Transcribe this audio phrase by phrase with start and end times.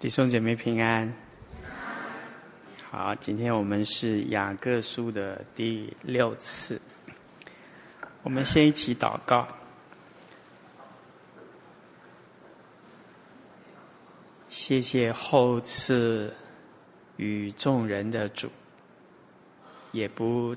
[0.00, 1.12] 弟兄姐妹平安。
[2.90, 6.80] 好，今天我们是雅各书的第六次。
[8.22, 9.46] 我们先一起祷告。
[14.48, 16.32] 谢谢厚赐
[17.18, 18.50] 与众人的主，
[19.92, 20.56] 也不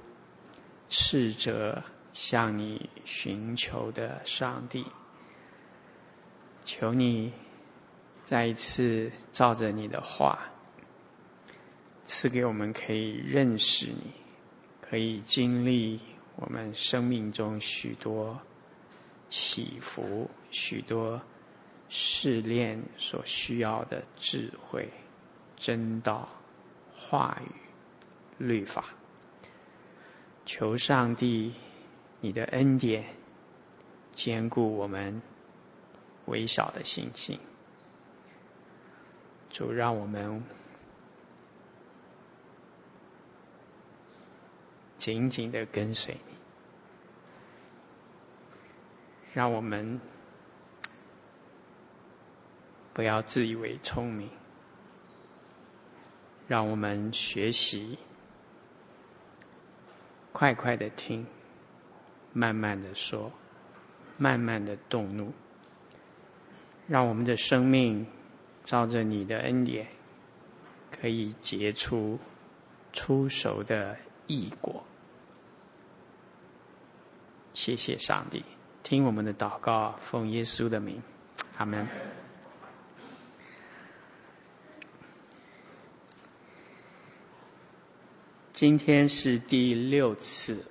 [0.87, 1.83] 斥责
[2.13, 4.85] 向你寻求的上帝。
[6.63, 7.33] 求你。
[8.23, 10.39] 再一次照着你的话，
[12.05, 14.13] 赐给我们可以认识你，
[14.81, 15.99] 可以经历
[16.37, 18.39] 我们生命中许多
[19.27, 21.21] 起伏、许多
[21.89, 24.89] 试炼所需要的智慧、
[25.57, 26.29] 真道、
[26.95, 27.51] 话语、
[28.37, 28.85] 律法。
[30.45, 31.53] 求上帝，
[32.21, 33.05] 你的恩典
[34.13, 35.21] 坚固我们
[36.25, 37.39] 微小的信心。
[39.53, 40.43] 就让我们
[44.97, 46.35] 紧紧的跟随你，
[49.31, 50.01] 让我们
[52.93, 54.31] 不要自以为聪明，
[56.47, 57.99] 让我们学习
[60.31, 61.27] 快快的听，
[62.33, 63.31] 慢慢的说，
[64.17, 65.31] 慢慢的动怒，
[66.87, 68.07] 让我们的生命。
[68.63, 69.87] 照着你的恩典，
[70.91, 72.19] 可以结出
[72.93, 74.83] 初熟的异果。
[77.53, 78.43] 谢谢上帝，
[78.81, 81.03] 听我们的祷告，奉耶稣的名，
[81.57, 81.87] 阿门。
[88.53, 90.63] 今天是第六次，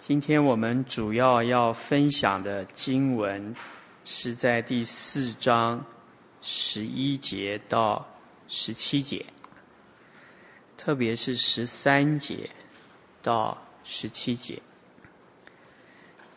[0.00, 3.56] 今天我们主要要分享的经文
[4.04, 5.86] 是在第四章。
[6.46, 8.06] 十一节到
[8.48, 9.24] 十七节，
[10.76, 12.50] 特别是十三节
[13.22, 14.60] 到十七节，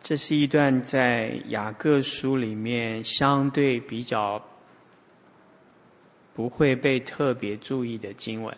[0.02, 4.48] 这是一段在雅各书里面相对比较
[6.34, 8.56] 不会被特别注意的经文。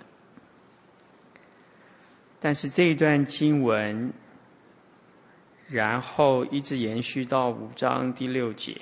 [2.40, 4.14] 但是这一段经文，
[5.68, 8.82] 然后一直延续到五章第六节。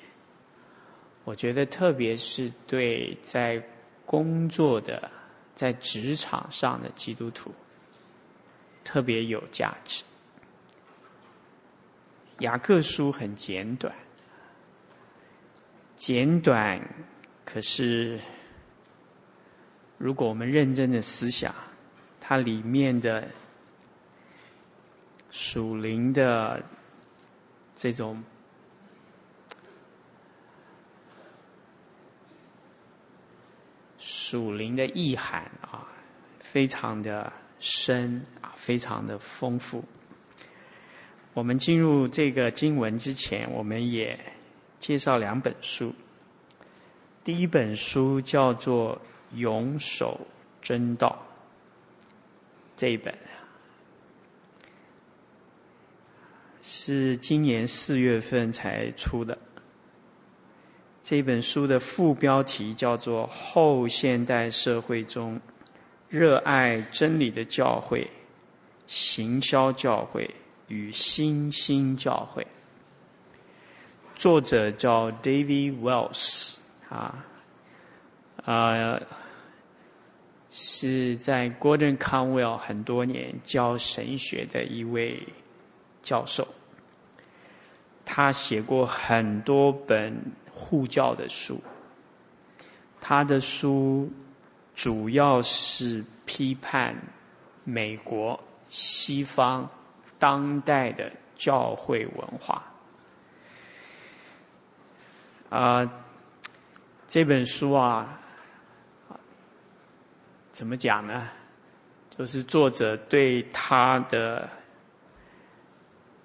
[1.27, 3.61] 我觉得，特别是对在
[4.05, 5.11] 工作的、
[5.55, 7.53] 在职场上的基督徒，
[8.85, 10.05] 特别有价值。
[12.39, 13.93] 雅各书很简短，
[15.97, 16.95] 简短，
[17.43, 18.21] 可是
[19.97, 21.53] 如果我们认真的思想，
[22.21, 23.27] 它里面的
[25.29, 26.63] 属灵的
[27.75, 28.23] 这种。
[34.29, 35.87] 属灵的意涵啊，
[36.41, 39.85] 非常的深啊，非常的丰富。
[41.33, 44.19] 我们进入这个经文之前，我们也
[44.79, 45.95] 介绍两本书。
[47.23, 49.01] 第一本书叫做
[49.37, 50.27] 《永守
[50.61, 51.25] 真道》，
[52.75, 53.17] 这一本
[56.61, 59.37] 是今年四月份才出的。
[61.09, 65.39] 这本书的副标题叫做《后现代社会中
[66.09, 68.11] 热爱真理的教会、
[68.87, 70.31] 行销教会
[70.67, 72.43] 与新兴教会》，
[74.17, 76.57] 作者叫 David Wells
[76.89, 77.23] 啊，
[78.43, 78.99] 啊，
[80.49, 85.25] 是在 Gordon Conwell 很多年教神学的一位
[86.03, 86.49] 教授，
[88.03, 90.33] 他写过很多本。
[90.57, 91.61] 护教的书，
[92.99, 94.11] 他的书
[94.75, 96.97] 主要是批判
[97.63, 99.69] 美国西方
[100.19, 102.63] 当代的教会文化。
[105.49, 105.89] 啊，
[107.07, 108.19] 这本书啊，
[110.51, 111.29] 怎么讲呢？
[112.09, 114.49] 就是作者对他的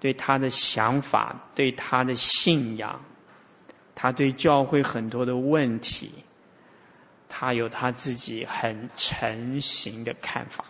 [0.00, 3.04] 对他的想法，对他的信仰。
[4.02, 6.10] 他对教会很多的问题，
[7.28, 10.64] 他有他自己很成型的看法。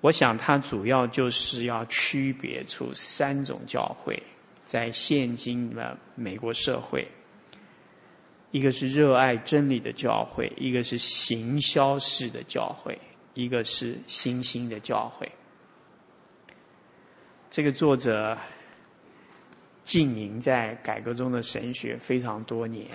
[0.00, 4.24] 我想他主要就是要区别出三种教会，
[4.64, 7.06] 在现今的美国社会，
[8.50, 12.98] 一个是热爱真理的教会，一个是行销式的教会，
[13.34, 15.30] 一个是新兴的教会。
[17.48, 18.38] 这个作者。
[19.90, 22.86] 经营在改革中的神学非常多年，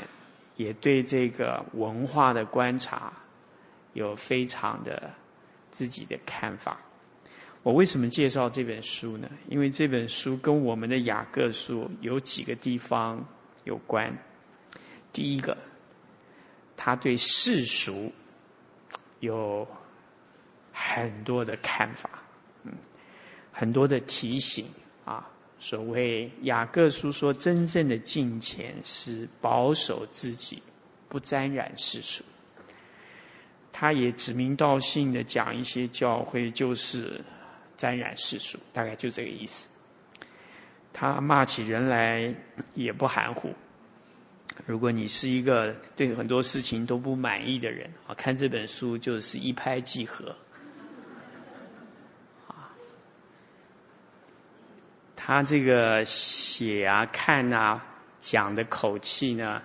[0.56, 3.12] 也对这个文化的观察
[3.92, 5.12] 有非常的
[5.72, 6.80] 自己的看法。
[7.64, 9.30] 我为什么介绍这本书呢？
[9.50, 13.28] 因为这本书跟我们的雅各书有几个地方
[13.66, 14.18] 有关。
[15.12, 15.58] 第一个，
[16.78, 18.14] 他对世俗
[19.20, 19.68] 有
[20.72, 22.10] 很多的看法，
[22.64, 22.72] 嗯，
[23.52, 24.68] 很多的提醒
[25.04, 25.30] 啊。
[25.60, 30.62] 所谓雅各书说，真正的敬虔是保守自己，
[31.10, 32.24] 不沾染世俗。
[33.72, 37.24] 他也指名道姓的讲一些教会就是。
[37.78, 39.68] 沾染世俗，大概就这个意思。
[40.94, 42.34] 他骂起人来
[42.74, 43.54] 也不含糊。
[44.66, 50.38] 如果你是一个对很多事情都不满意的人啊，看这本书就是一拍即合。
[55.26, 57.84] 他这个写啊、看啊、
[58.20, 59.64] 讲的口气呢，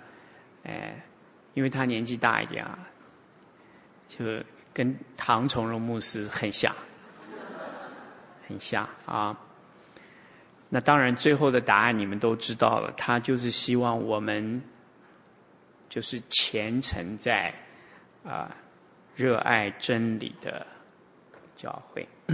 [0.64, 1.04] 哎，
[1.52, 2.78] 因为他年纪大一点啊，
[4.08, 4.42] 就
[4.72, 6.74] 跟唐崇荣牧师很像。
[8.48, 9.38] 很像啊，
[10.70, 14.62] 那当然最后的答案你们都知道了，他就是希望我们
[15.90, 17.54] 就是虔诚在
[18.24, 18.56] 啊
[19.14, 20.66] 热爱真理的
[21.54, 22.08] 教会。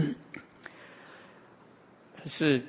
[2.16, 2.64] 可是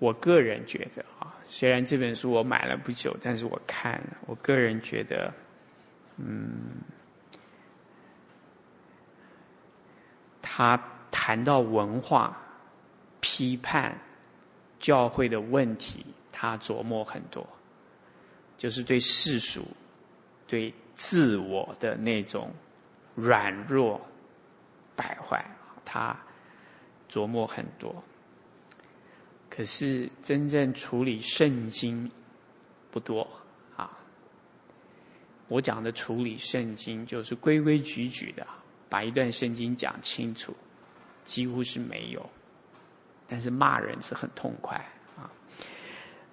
[0.00, 5.32] 我个人觉得啊，虽然这本书我买了不久，但是我看了，我个人觉得，
[6.16, 6.82] 嗯，
[10.42, 10.82] 他
[11.12, 12.38] 谈到文化。
[13.22, 14.00] 批判
[14.78, 17.46] 教会的问题，他琢磨很多，
[18.56, 19.68] 就是对世俗、
[20.48, 22.54] 对自我的那种
[23.14, 24.00] 软弱
[24.96, 25.50] 败坏，
[25.84, 26.16] 他
[27.10, 28.02] 琢磨很多。
[29.60, 32.10] 可是真正处理圣经
[32.90, 33.28] 不多
[33.76, 33.98] 啊。
[35.48, 38.46] 我讲的处理圣经，就是规规矩矩的
[38.88, 40.56] 把一段圣经讲清楚，
[41.24, 42.30] 几乎是没有。
[43.28, 44.86] 但是骂人是很痛快
[45.18, 45.28] 啊，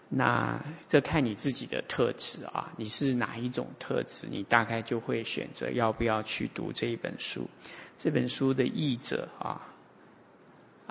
[0.08, 7.50] 那这看你自己的特质啊，你是哪一种特质，你大概就会选择要不要去读这一本书。
[7.98, 9.68] 这本书的译者啊，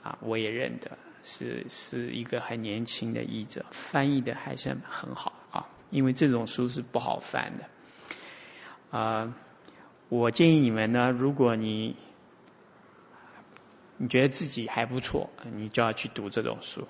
[0.02, 8.96] 啊，我也认得，是是一个很年轻的译者，翻译的还是很好啊，因为这种书是不好翻的。
[8.96, 9.34] 啊，
[10.08, 11.96] 我建议你们呢，如果你
[13.96, 16.86] 你觉得自己还不错，你就要去读这种书。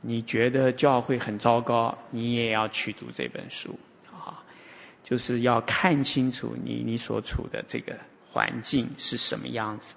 [0.00, 3.78] 你觉得教会很糟糕，你也要去读这本书
[4.12, 4.42] 啊，
[5.04, 9.94] 就是要看清楚你你所处的这个环境是什么样子。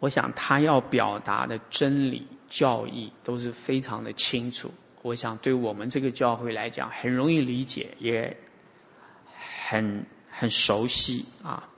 [0.00, 4.72] 我想他要表达的真理教义都是非常的清楚。
[5.02, 8.36] 我想对我们这个教会来讲，很容易理解，也
[9.68, 11.68] 很很熟悉啊。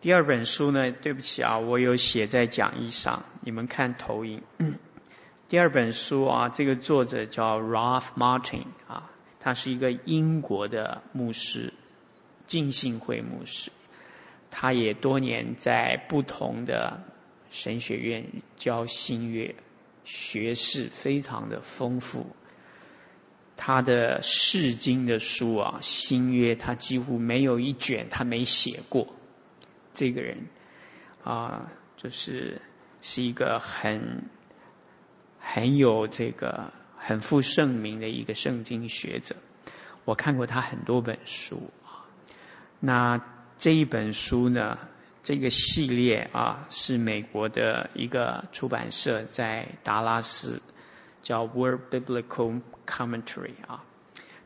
[0.00, 4.42] 第二本书呢，对不起啊，我有写在讲义上，你们看投影。
[5.48, 9.10] 第二本书啊，这个作者叫 Ralph Martin 啊，
[9.40, 11.72] 他是一个英国的牧师，
[12.46, 13.70] 浸信会牧师，
[14.50, 17.02] 他也多年在不同的
[17.50, 18.26] 神学院
[18.56, 19.54] 教新约，
[20.04, 22.26] 学识非常的丰富。
[23.58, 29.08] 他的释经的书啊，新约他几乎没有一卷他没写过。
[29.94, 30.46] 这个人
[31.24, 32.60] 啊，就是
[33.00, 34.24] 是一个很
[35.40, 39.36] 很有这个很负盛名的一个圣经学者。
[40.04, 42.04] 我看过他很多本书啊。
[42.78, 43.24] 那
[43.58, 44.78] 这一本书呢，
[45.22, 50.60] 这个系列啊，是美国的一个出版社在达拉斯
[51.22, 53.82] 叫 World Biblical Commentary 啊。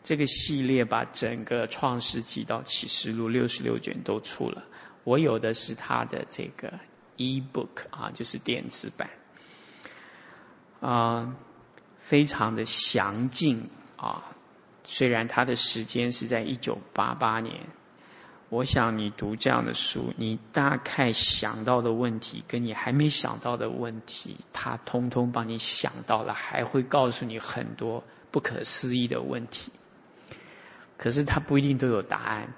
[0.03, 4.65] 这个系列把整个创世纪到启示录六十六卷都出了。
[5.05, 6.81] 我有的是他的这个
[7.17, 9.11] e-book 啊，就是电子版，
[10.81, 11.35] 啊，
[11.97, 14.25] 非常的详尽啊。
[14.85, 17.67] 虽然他的时间是在一九八八年，
[18.51, 28.03] 我想你读这样的书，你大概想到的问题，跟你还没想到的问题，他通通帮你想到了，还会告诉你很多
[28.33, 29.71] 不可思议的问题。
[30.99, 32.53] 可是他不一定都有答案，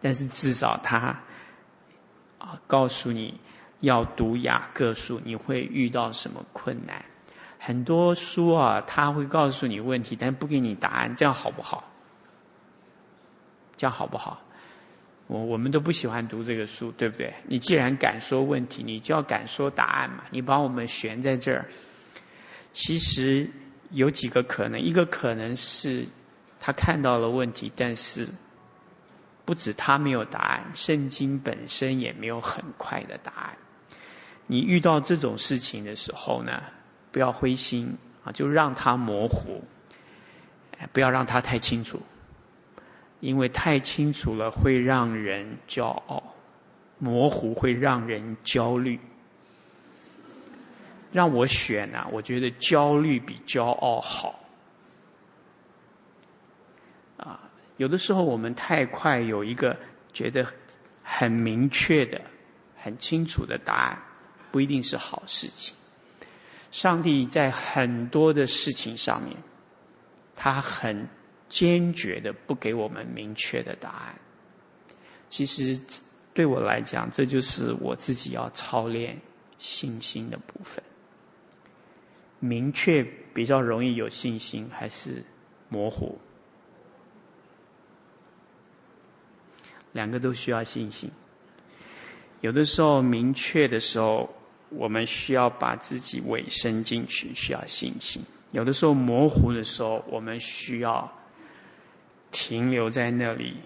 [0.00, 1.20] 但是至少他。
[2.38, 3.38] 啊，告诉你
[3.80, 7.04] 要读雅各书，你会遇到什么困难？
[7.58, 11.84] 很多书啊，他会告诉你问题，但不给你答案，这样好不好？
[13.76, 14.42] 这样好不好？
[15.30, 17.34] 我我们都不喜欢读这个书，对不对？
[17.46, 20.24] 你既然敢说问题，你就要敢说答案嘛。
[20.32, 21.66] 你把我们悬在这儿，
[22.72, 23.48] 其实
[23.90, 26.06] 有几个可能，一个可能是
[26.58, 28.26] 他看到了问题，但是
[29.44, 33.56] 不止他没有答案，圣经本身也没有很快的答案。
[34.48, 36.60] 你遇到这种事情的时候呢，
[37.12, 39.62] 不要灰心啊，就让它模糊，
[40.92, 42.02] 不要让它太清楚，
[43.20, 46.34] 因为太清楚了会让人骄傲，
[46.98, 48.98] 模糊会让人焦虑。
[51.12, 54.40] 让我选啊，我觉得焦虑比骄傲好。
[57.16, 59.76] 啊，有的时候我们太快有一个
[60.12, 60.46] 觉得
[61.02, 62.22] 很明确的、
[62.76, 64.02] 很清楚的答案，
[64.52, 65.74] 不一定是好事情。
[66.70, 69.36] 上帝在很多的事情上面，
[70.36, 71.08] 他很
[71.50, 74.18] 坚决的不给我们明确的答案。
[75.28, 75.78] 其实
[76.32, 79.20] 对我来讲，这就是我自己要操练
[79.58, 80.82] 信心的部分。
[82.38, 83.02] 明确
[83.34, 85.24] 比较容易有信心，还是
[85.68, 86.18] 模糊？
[89.92, 91.10] 两个都需要信心。
[92.40, 94.34] 有的时候明确的时候，
[94.70, 101.12] 我们需要把自己委身进去，需要信心；有的时候模糊的时候，我们需要
[102.30, 103.56] 停留在那里，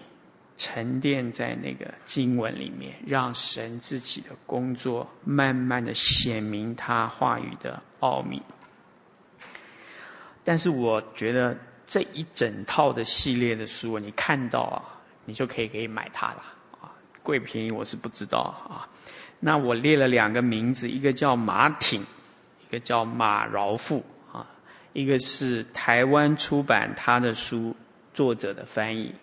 [0.57, 8.41] 沉淀在那个经文里面，让神自己的工作慢慢的显明他话语的奥秘。
[10.43, 11.57] 但是我觉得
[11.87, 14.77] 这一整套的系列的书，你看到啊，
[15.25, 16.43] 你就可以可以买它了
[16.79, 16.93] 啊，
[17.23, 18.87] 贵便宜我是不知道啊。
[19.39, 24.47] 那我列了两个名字，一个叫马挺，一个叫马饶富啊，
[24.93, 27.75] 一个是台湾出版他的书
[28.15, 29.13] 作者的翻译，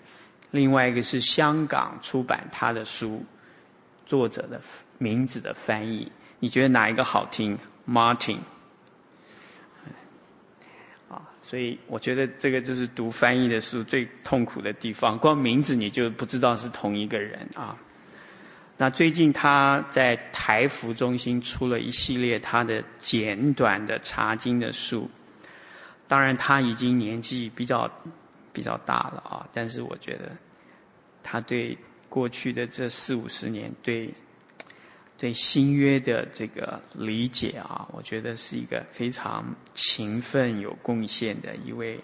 [0.53, 3.25] 另外一个是香港出版他的书
[4.07, 4.61] 作者的
[4.99, 6.13] 名字的翻译。
[6.39, 7.59] 你觉得哪一个好听
[7.89, 8.39] ？Martin。
[11.45, 17.77] 所以我觉得这个就是读翻译的书最痛苦的地方，光名字你就不知道是同一个人啊。
[18.79, 25.11] 那最近他在台服中心出了一系列他的简短的查经的书，
[26.09, 27.91] 当然他已经年纪比较
[28.52, 30.37] 比较大了啊，但是我觉得
[31.23, 31.78] 他对
[32.09, 34.14] 过去的这四五十年对。
[35.18, 42.00] 对新约的这个理解啊，我觉得是一个非常勤奋有贡献的一位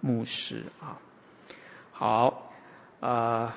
[0.00, 0.98] 牧师啊。
[1.92, 2.50] 好，
[2.98, 3.52] 呃，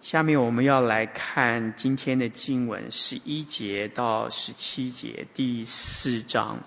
[0.00, 6.58] 下面我们要来看今天的经文，十一节到十七节，第四章。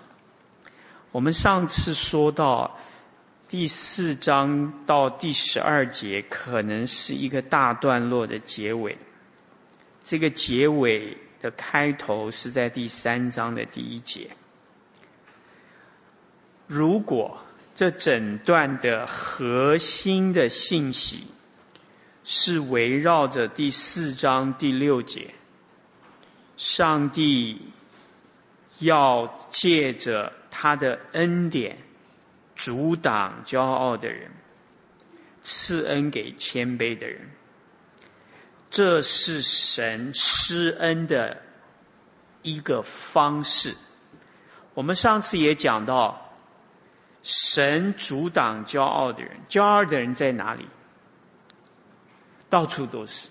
[1.12, 2.78] 我们上次说到
[3.48, 8.98] 第四章到第十二节，可能是一个大段落的结尾。
[10.02, 11.18] 这个结尾。
[11.38, 14.30] 的开头是在第三章的第一节。
[16.66, 17.38] 如果
[17.74, 21.26] 这整段的核心的信息
[22.24, 25.34] 是围绕着第四章第六节，
[26.56, 27.60] 上帝
[28.78, 31.76] 要借着他的恩典
[32.56, 34.32] 阻挡骄傲的人，
[35.42, 37.30] 赐恩给谦卑的人。
[38.70, 41.42] 这是神施恩的
[42.42, 43.74] 一个方式。
[44.74, 46.34] 我们上次也讲到，
[47.22, 50.66] 神阻挡骄傲的人，骄傲的人在哪里？
[52.50, 53.28] 到处都是。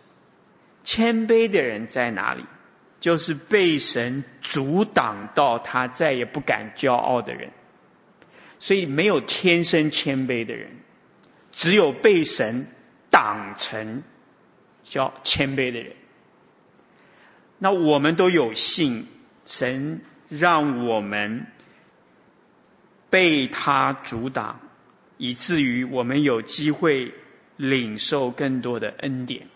[0.83, 2.45] 谦卑的人在哪里？
[2.99, 7.51] 就是被神阻挡到他再也不敢骄傲的人。
[8.59, 10.77] 所以没有天生谦卑的人，
[11.51, 12.67] 只有被神
[13.09, 14.03] 挡成。
[14.87, 15.93] 叫谦卑的人，
[17.57, 19.07] 那我们都有幸，
[19.43, 21.47] 神让我们
[23.09, 24.59] 被他阻挡，
[25.17, 27.15] 以至于我们有机会
[27.57, 29.47] 领受更多的恩典。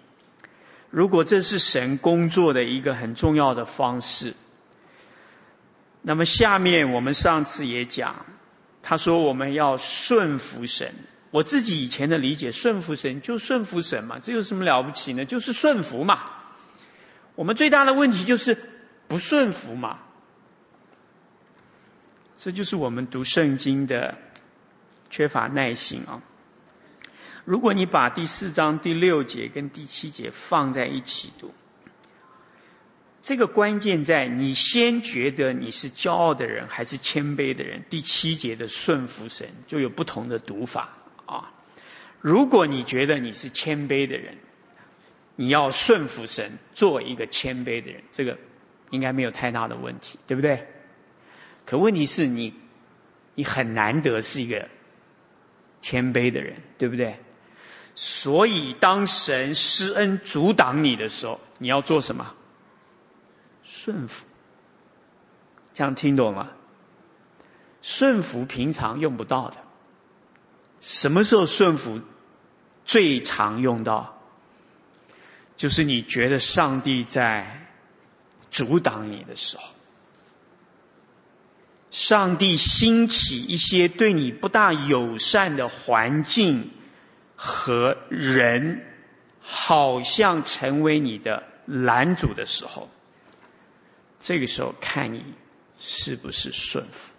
[0.89, 4.33] 如果这是神工作的一个很重要的方式，
[6.01, 8.25] 那么下面我们上次也讲，
[8.81, 10.93] 他说我们要顺服神。
[11.31, 15.25] 我自己以前的理解，顺服神就顺服神嘛，这有什么了不起呢？
[15.25, 16.31] 就是顺服嘛。
[17.35, 18.57] 我们最大的问题就是
[19.07, 19.99] 不顺服嘛。
[22.35, 24.17] 这就是我们读圣经的
[25.09, 26.23] 缺乏耐心啊。
[27.45, 31.53] 如果你把第四章第六节跟第七节放在一起读，
[33.29, 37.83] 这个关键在你先觉得你是骄傲的人还是谦卑的人。
[37.87, 40.97] 第七节的顺服神就有不同的读法。
[41.27, 41.53] 啊，
[42.21, 44.39] 如果你觉得你是谦卑的人，
[45.35, 48.39] 你要顺服神，做一个谦卑的人，这个
[48.89, 50.65] 应该没有太大的问题，对不对？
[51.67, 52.55] 可问题是你，
[53.35, 54.69] 你很难得是一个
[55.83, 57.19] 谦卑的人，对不对？
[57.93, 62.33] 所以当神施恩阻挡你的时候，你要做什么？
[63.81, 64.25] 顺服。
[65.73, 66.49] 这样听懂吗？
[67.81, 69.57] 顺服平常用不到的，
[70.81, 72.01] 什么时候顺服
[72.83, 74.17] 最常用到？
[75.55, 77.67] 就是你觉得上帝在
[78.51, 79.63] 阻挡你的时候，
[81.89, 86.69] 上帝兴起一些对你不大友善的环境
[87.37, 88.85] 和人，
[89.41, 92.89] 好像成为你的拦阻的时候，
[94.19, 95.23] 这个时候看你
[95.79, 97.13] 是不是顺服。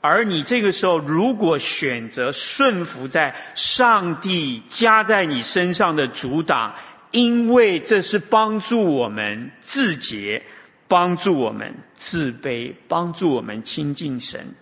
[0.00, 6.74] 而你这个时候如果选择顺服在上帝加在你身上的阻挡，
[7.10, 10.44] 因为这是帮助我们自洁，
[10.88, 14.54] 帮助我们自卑，帮助我们亲近神，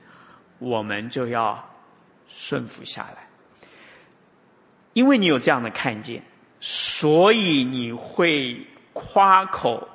[0.61, 1.75] 我们就要
[2.29, 3.29] 顺服下来。
[4.93, 6.23] 因为你有这样的看见，
[6.61, 9.89] 所以你会夸口，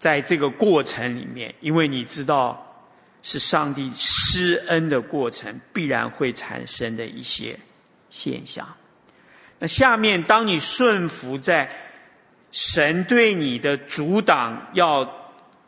[0.00, 2.82] 在这个过程里面，因为你知道
[3.22, 7.60] 是上帝施恩的过程，必然会产生的一些
[8.08, 8.74] 现象。
[9.58, 11.70] 那下面，当你顺服在
[12.50, 15.14] 神对你的阻挡，要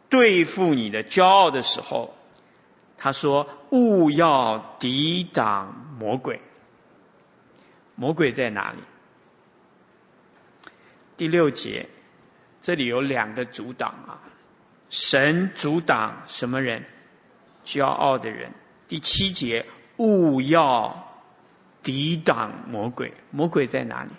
[0.08, 2.16] 对付你的骄傲的时候，
[2.96, 6.40] 他说：“勿要抵挡魔鬼。”
[7.94, 8.78] 魔鬼在哪里？
[11.18, 11.88] 第六节，
[12.62, 14.20] 这里有两个阻挡啊。
[14.88, 16.84] 神阻挡什么人？
[17.64, 18.52] 骄傲的人。
[18.88, 19.66] 第七节，
[19.98, 21.08] 勿要。
[21.82, 24.10] 抵挡魔鬼，魔鬼在哪里？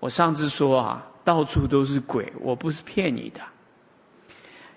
[0.00, 3.42] 我上次说啊，到处都是鬼，我不是骗你的。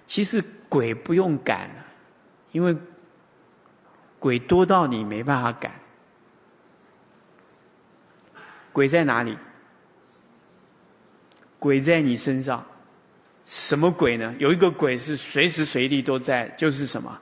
[0.07, 1.69] 其实鬼不用赶，
[2.51, 2.75] 因为
[4.19, 5.79] 鬼多到你没办法赶。
[8.73, 9.37] 鬼在哪里？
[11.59, 12.65] 鬼在你身上。
[13.45, 14.35] 什么鬼呢？
[14.37, 17.19] 有一个鬼是随时随地都在，就是什么？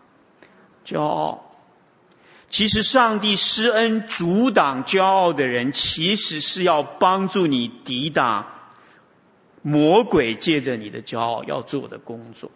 [0.86, 1.56] 骄傲。
[2.50, 8.48] 其实，上帝施恩阻挡骄傲的人，其实是要帮助你抵挡
[9.62, 12.52] 魔鬼借着你的骄傲要做的工作。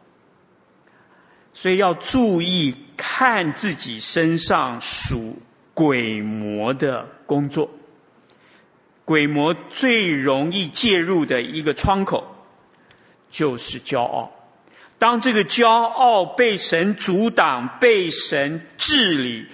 [1.53, 5.41] 所以要注意看自己身上属
[5.73, 7.69] 鬼魔的工作。
[9.11, 12.33] 鬼魔最容易介入的一个窗口，
[13.29, 14.31] 就是骄傲。
[14.99, 19.47] 当这个骄傲被神阻挡、被神治理。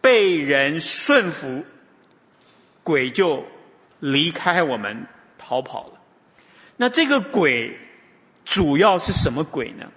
[0.00, 1.64] 被人顺服，
[2.82, 3.44] 鬼就
[4.00, 5.06] 离开我们
[5.38, 6.00] 逃跑了。
[6.76, 7.78] 那这个鬼
[8.44, 9.92] 主要是什么鬼呢？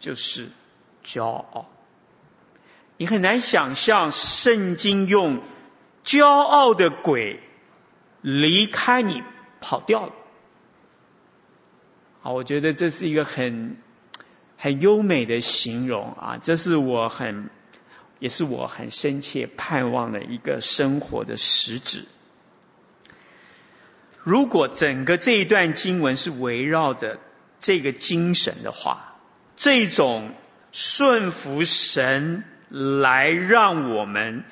[0.00, 0.48] 就是
[1.04, 1.70] 骄傲。
[2.96, 5.42] 你很难想象圣经用
[6.08, 7.40] 骄傲的鬼
[8.22, 9.22] 离开你
[9.60, 10.12] 跑掉了。
[12.22, 13.76] 好，我觉得这是一个很
[14.56, 17.50] 很优美的形容啊，这是我很。
[18.20, 22.04] 也是我很深切盼望的一个生活的实质。
[24.24, 27.20] 如果整个这一段经文是围绕着
[27.60, 29.14] 这个精神的话，
[29.54, 30.32] 这种
[30.72, 34.42] 顺服神来让我们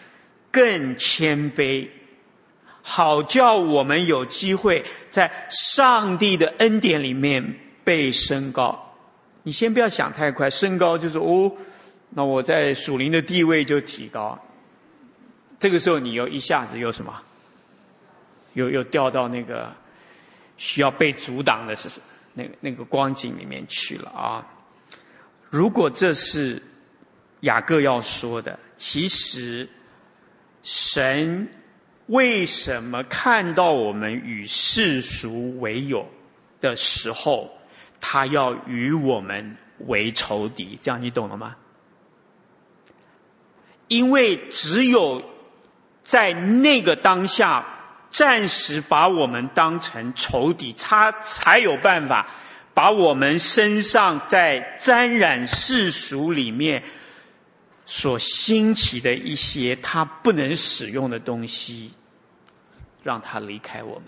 [0.56, 1.88] 更谦卑，
[2.80, 8.96] 好叫我们有机会在上帝的恩典里面被升高。
[9.42, 11.52] 你先不要想太快，升高就是哦。
[12.08, 14.42] 那我在属灵的地位就提高，
[15.58, 17.20] 这个时候你又一下子又什么？
[18.54, 19.74] 又又掉到那个
[20.56, 22.00] 需要被阻挡的是
[22.32, 24.46] 那个那个光景里面去了啊！
[25.50, 26.62] 如果这是
[27.40, 29.68] 雅各要说的，其实
[30.66, 31.48] 神
[32.06, 36.08] 为什么看到我们与世俗为友
[36.60, 37.56] 的时候，
[38.00, 40.76] 他要与我们为仇敌？
[40.82, 41.54] 这样你懂了吗？
[43.86, 45.22] 因为只有
[46.02, 47.64] 在那个当下，
[48.10, 52.26] 暂时把我们当成仇敌，他才有办法
[52.74, 56.82] 把我们身上在沾染世俗里面
[57.86, 61.92] 所兴起的一些他不能使用的东西，
[63.02, 64.04] 让他离开我们。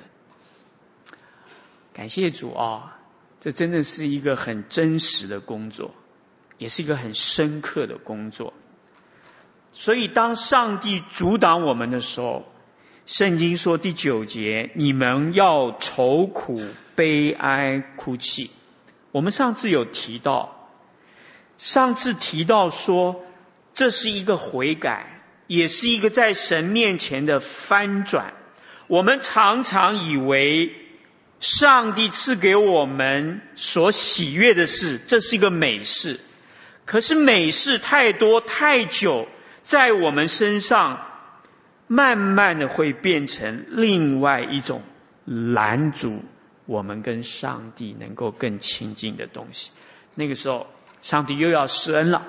[1.94, 2.98] 感谢主啊，
[3.40, 5.94] 这真的是一个很真实的工作，
[6.58, 8.52] 也是一个很深刻的工作。
[9.72, 12.46] 所以，当上帝阻挡我们的时候，
[13.06, 16.62] 圣经说第九节：“你们要愁苦、
[16.96, 18.50] 悲哀、哭泣。”
[19.12, 20.68] 我们上次有提到，
[21.56, 23.22] 上次提到说，
[23.74, 28.34] 这是一个悔改，也是一个在神面前的翻转。
[28.86, 30.74] 我们常常以为
[31.40, 36.18] 上帝赐给我们所喜悦的事，这是一个美事。
[36.84, 39.28] 可是美事太多太久，
[39.62, 41.06] 在我们身上，
[41.86, 44.82] 慢慢的会变成另外一种
[45.26, 46.22] 拦阻
[46.64, 49.70] 我们跟上帝能够更亲近的东西。
[50.14, 50.66] 那个时候，
[51.02, 52.26] 上帝又要施恩了。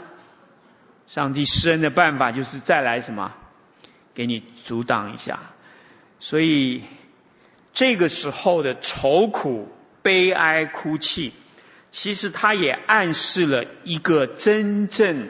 [1.09, 3.33] 上帝施恩的办法就是再来什么，
[4.13, 5.39] 给你阻挡一下。
[6.19, 6.83] 所以
[7.73, 9.71] 这个时候的愁苦、
[10.03, 11.33] 悲哀、哭泣，
[11.91, 15.29] 其实它也暗示了一个真正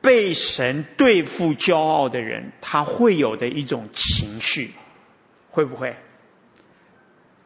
[0.00, 4.70] 被神对付骄傲的人，他会有的一种情绪，
[5.50, 5.96] 会不会？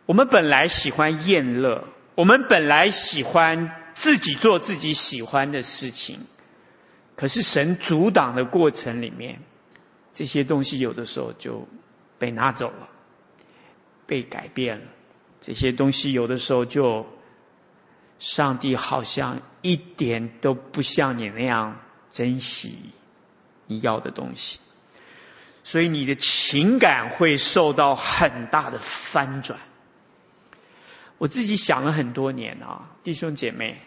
[0.06, 6.20] 我们本来喜欢厌乐，我们本来喜欢自己做自己喜欢的事情，
[7.16, 9.40] 可是神阻挡的过程里面。
[10.12, 11.68] 这些东西有的时候就
[12.18, 12.88] 被拿走了，
[14.06, 14.84] 被改变了。
[15.42, 17.06] 这些东西有的时候就，
[18.18, 21.78] 上帝好像一点都不像你那样
[22.10, 22.78] 珍惜
[23.66, 24.58] 你要的东西，
[25.64, 29.58] 所以你的情感会受到很大的翻转。
[31.18, 33.82] 我自己想了很多年啊，弟兄姐妹，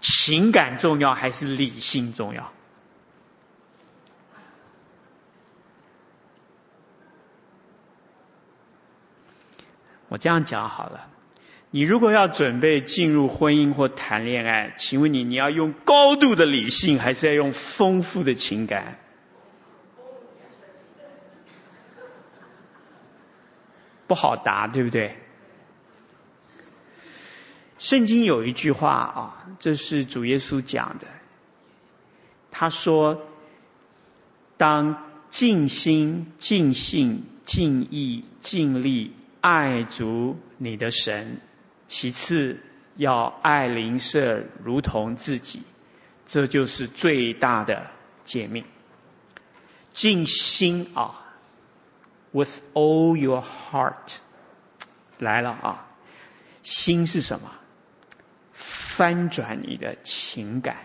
[0.00, 2.52] 情感重要还是理性重要？
[10.10, 11.08] 我这样讲好了，
[11.70, 18.98] 你如果要准备进入婚姻或谈恋爱，请问你，你要用高度的理性，还是要用丰富的情感？
[24.08, 25.16] 不好答，对不对？
[27.78, 31.06] 圣经有一句话啊，这是主耶稣讲的，
[32.50, 33.22] 他说
[34.58, 41.40] ：“当尽心、尽性、尽意、尽力。”爱足你的神，
[41.88, 42.60] 其次
[42.96, 45.62] 要爱邻舍如同自己，
[46.26, 47.86] 这就是最大的
[48.24, 48.64] 诫命。
[49.92, 51.24] 尽心啊
[52.32, 54.16] ，with all your heart，
[55.18, 55.86] 来了啊，
[56.62, 57.50] 心是什么？
[58.52, 60.76] 翻转你的情感。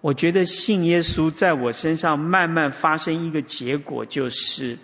[0.00, 4.76] 我觉得信耶稣在我身上慢慢发生一个结果，就是。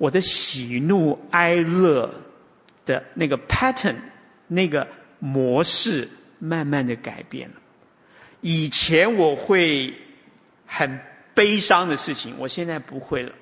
[0.00, 2.14] 我的喜怒哀乐
[2.86, 3.96] 的那个 pattern，
[4.48, 6.08] 那个模式，
[6.38, 7.56] 慢慢的改变了。
[8.40, 9.92] 以前我会
[10.64, 11.00] 很
[11.34, 13.32] 悲伤的事情，我现在不会了。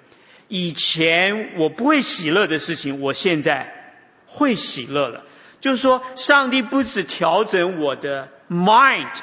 [0.49, 3.95] 以前我不会喜乐的事情，我现在
[4.27, 5.25] 会喜乐了。
[5.61, 9.15] 就是说，上帝不止调整我的 mind，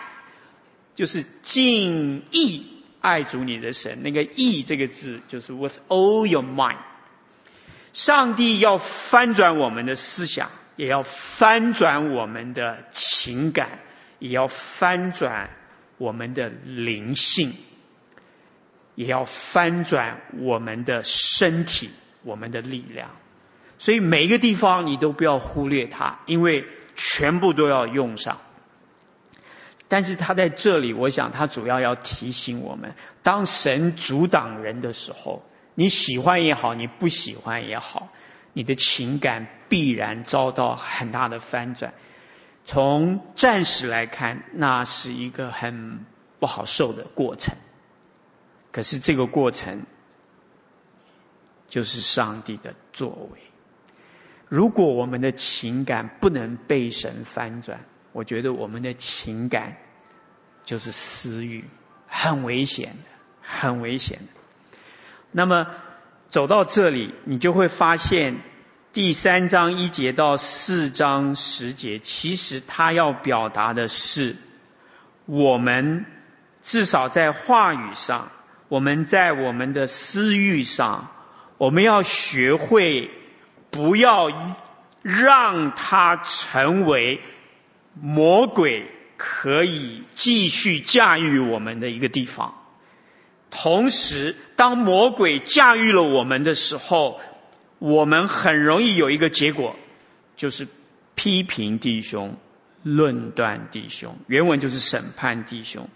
[0.96, 2.66] 就是敬意
[3.02, 4.04] 爱主你的神。
[4.04, 6.78] 那个意这个字，就是 with all your mind。
[7.96, 13.80] 上帝要翻转我们的思想，也要翻转我们的情感，
[14.20, 15.50] 也要翻转
[15.98, 17.54] 我们的灵性，
[18.96, 21.90] 也要翻转我们的身体，
[22.24, 23.12] 我们的力量。
[23.80, 26.66] 所以每一个地方你都不要忽略它，因为
[26.98, 28.40] 全部都要用上。
[29.88, 35.46] 但是他在这里，我想他主要要提醒我们：当神阻挡人的时候。
[35.76, 38.10] 你喜欢也好，你不喜欢也好，
[38.54, 41.94] 你的情感必然遭到很大的翻转。
[42.66, 46.06] 从暂时来看，那是一个很
[46.40, 47.56] 不好受的过程。
[48.72, 49.86] 可是这个过程
[51.68, 53.40] 就是上帝的作为。
[54.48, 59.78] 如果我们的情感不能被神翻转，我觉得我们的情感
[60.64, 61.66] 就是私欲，
[62.08, 63.10] 很危险的，
[63.42, 64.45] 很危险的。
[65.38, 65.68] 那么
[66.30, 68.38] 走到这里，你就会发现
[68.94, 74.38] 第三章一节到四章十节，其实他要表达的是，
[75.26, 76.06] 我们
[76.62, 78.30] 至少在话语上，
[78.70, 81.10] 我们在我们的私欲上，
[81.58, 83.12] 我们要学会
[83.72, 84.32] 不要
[85.02, 87.20] 让它成为
[87.94, 92.56] 魔鬼可以继续驾驭我们的一个地方。
[93.52, 97.20] 同时，当魔鬼驾驭了我们的时候，
[97.80, 99.76] 我们很容易有一个结果，
[100.36, 100.68] 就是
[101.16, 102.36] 批评弟兄、
[102.84, 104.18] 论断弟兄。
[104.28, 105.88] 原文就是审判弟兄。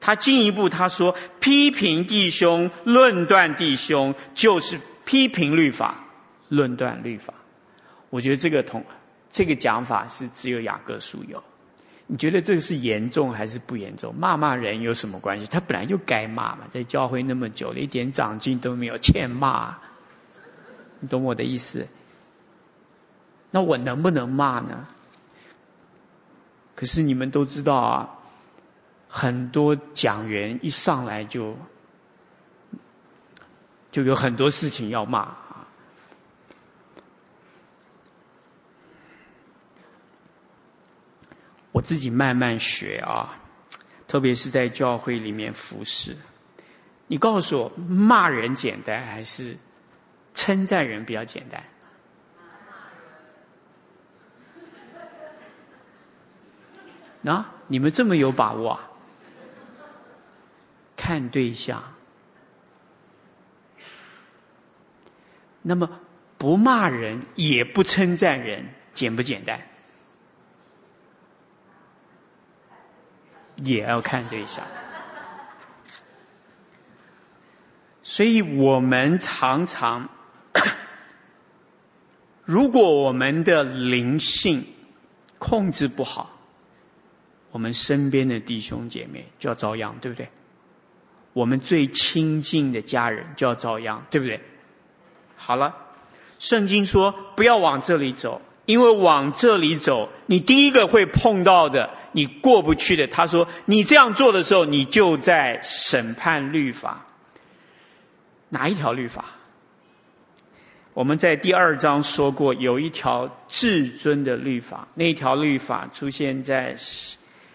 [0.00, 6.04] 他进一步他说，批评弟兄、论断弟兄，就是批评律法、
[6.48, 7.34] 论断律法。
[8.10, 8.86] 我觉得这个同
[9.30, 11.42] 这个讲法是只有雅各书有。
[12.10, 14.14] 你觉得这个是严重还是不严重？
[14.14, 15.46] 骂骂人有什么关系？
[15.46, 19.76] 他本来就该骂嘛，在教会那么久了，一点长进都没有，欠骂。
[21.00, 21.86] 你懂我的意思？
[23.50, 24.86] 那我能不能骂呢？
[26.74, 28.18] 可是你们都知道啊，
[29.08, 31.56] 很多讲员一上来就
[33.92, 35.36] 就有很多事情要骂。
[41.78, 43.38] 我自己慢慢学啊，
[44.08, 46.16] 特别是在教会里面服侍。
[47.06, 49.56] 你告诉我，骂人简单还是
[50.34, 51.62] 称赞人比较简单？
[57.32, 58.90] 啊，你们这么有把握啊？
[60.96, 61.84] 看对象。
[65.62, 66.00] 那么
[66.38, 69.60] 不骂人也不称赞人，简不简单？
[73.62, 74.64] 也要看对象，
[78.02, 80.08] 所以我们常常，
[82.44, 84.64] 如果我们的灵性
[85.38, 86.30] 控制不好，
[87.50, 90.30] 我们身边的弟兄姐妹就要遭殃，对不对？
[91.32, 94.40] 我们最亲近的家人就要遭殃，对不对？
[95.36, 95.74] 好了，
[96.38, 98.40] 圣经说不要往这里走。
[98.68, 103.06] 因为往这里走，你第一个会碰到的，你过不去的。
[103.06, 107.06] 他说，你这样做的时候，你就在审判律法。
[108.50, 109.24] 哪一条律法？
[110.92, 116.76] 我们在第二章说过，有一条至尊的律法，那条律法出现在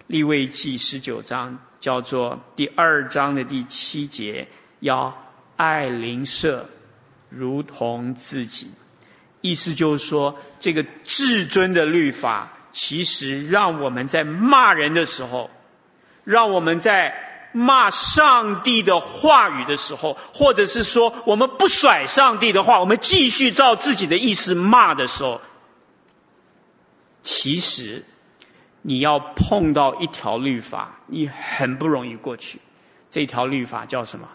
[0.07, 4.47] 利未记十九章，叫做第二章的第七节，
[4.79, 5.15] 要
[5.57, 6.71] 爱邻舍
[7.29, 8.71] 如同自己。
[9.43, 15.49] 意思就是说，这个至尊的律法，其实让我们在骂人的时候，
[16.23, 25.41] 让我们在骂上帝的话语的时候，或者是说我们不甩上帝的话，我们继续照自己的意思骂的时候，
[27.21, 28.05] 其实
[28.81, 32.61] 你要碰到一条律法，你很不容易过去。
[33.09, 34.29] 这条律法叫什么？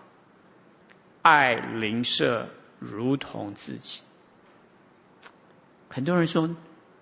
[1.23, 2.47] 爱邻舍
[2.79, 4.03] 如同自己。
[5.89, 6.55] 很多人说，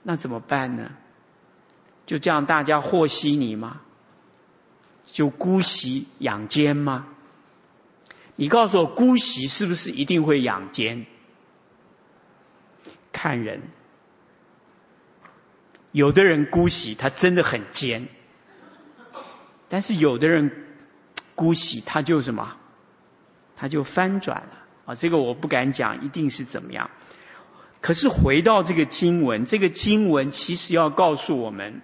[0.02, 0.92] 那怎么办呢？
[2.06, 3.80] 就这样大家和稀泥吗？
[5.04, 7.06] 就姑息养奸吗？
[8.36, 11.06] 你告诉我，姑息是不是一定会养奸？
[13.12, 13.62] 看人，
[15.90, 18.06] 有的人姑息他真的很奸，
[19.68, 20.66] 但是有的人
[21.34, 22.56] 姑息他就什么？
[23.56, 24.94] 他就翻转了啊！
[24.94, 26.90] 这个我不敢讲，一定是怎么样。
[27.86, 31.82] 可是回到这个经文，这个经文其实要告诉我们，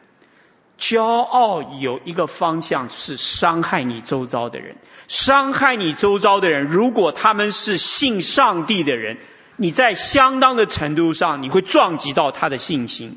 [0.77, 4.79] 骄傲有一个方向是伤害你周遭的人。
[5.07, 9.19] 伤害你周遭的人，如果他们是信上帝的人，
[9.55, 13.17] 你在相当的程度上你会撞击到他的信心。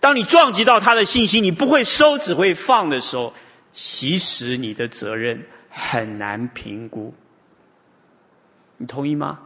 [0.00, 3.32] 当你撞击到他的信心，你不会收，只会放的时候，
[3.72, 7.14] 其实你的责任很难评估。
[8.76, 9.38] 你同意吗？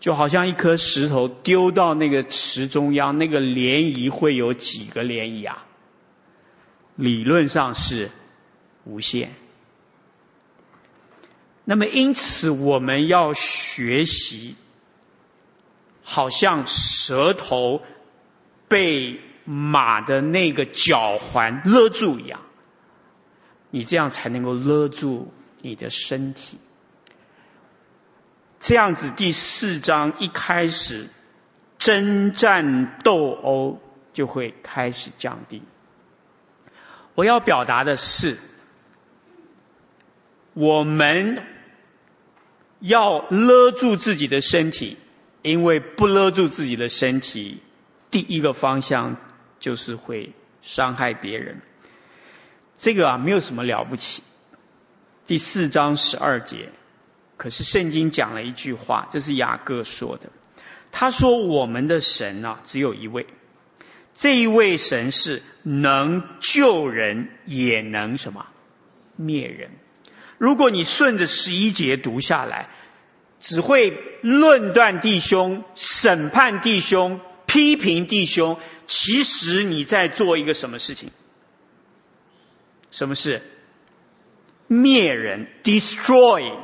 [0.00, 5.66] 就好像一颗石头丢到那个池中央，那个涟漪会有几个涟漪啊？
[6.96, 8.10] 理论上是
[8.84, 9.30] 无限。
[11.64, 14.56] 那么因此我们要学习，
[16.02, 17.82] 好像舌头
[18.68, 22.40] 被马的那个脚环勒住一样，
[23.70, 26.58] 你这样才能够勒住你的身体。
[28.60, 31.08] 这样子，第四章一开始，
[31.78, 33.80] 争战斗殴
[34.12, 35.62] 就会开始降低。
[37.14, 38.36] 我要表达的是，
[40.52, 41.42] 我们
[42.80, 44.98] 要勒住自己的身体，
[45.40, 47.62] 因为不勒住自己的身体，
[48.10, 49.16] 第一个方向
[49.58, 51.62] 就是会伤害别人。
[52.74, 54.22] 这个啊，没有什么了不起。
[55.26, 56.68] 第四章十二节。
[57.40, 60.28] 可是圣经讲了一句话，这是雅各说的。
[60.92, 63.26] 他说：“我们的神啊，只有一位，
[64.14, 68.48] 这一位神是能救人，也能什么
[69.16, 69.70] 灭人。
[70.36, 72.68] 如果你顺着十一节读下来，
[73.38, 81.10] 只会论断弟兄、审判弟兄、批评弟兄，其实你在做一个什么事情？
[82.90, 83.40] 什么事？
[84.66, 86.58] 灭人，destroy。”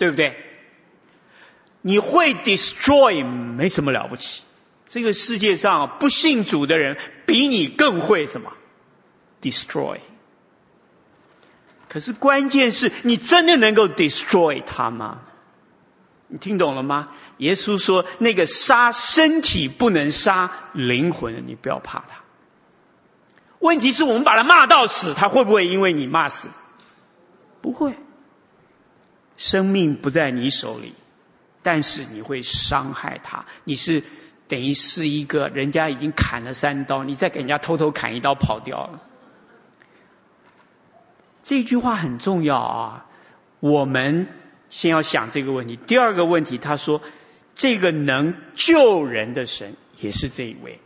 [0.00, 0.34] 对不对？
[1.82, 4.40] 你会 destroy 没什么了不起，
[4.88, 8.54] 这个世界上不信主的人比你更会什么
[9.42, 9.98] ？destroy。
[11.90, 15.20] 可是关键是你真的能够 destroy 他吗？
[16.28, 17.10] 你听懂了吗？
[17.36, 22.22] 耶稣说，那个杀身体不能杀灵魂，你不要怕他。
[23.58, 26.48] 问题是我们把他骂到死，他会不会因为你骂死？
[27.60, 27.96] 不会。
[29.40, 30.92] 生命不在你手里，
[31.62, 33.46] 但是你会伤害他。
[33.64, 34.04] 你是
[34.48, 39.00] 等于是一个人家已经砍了三刀，你再给人家偷偷砍一刀跑掉了。
[41.42, 43.06] 这句话很重要啊！
[43.60, 44.26] 我们
[44.68, 45.76] 先要想这个问题。
[45.76, 47.00] 第二个问题，他说
[47.56, 50.80] ：“这个能救人的神也是这一位。”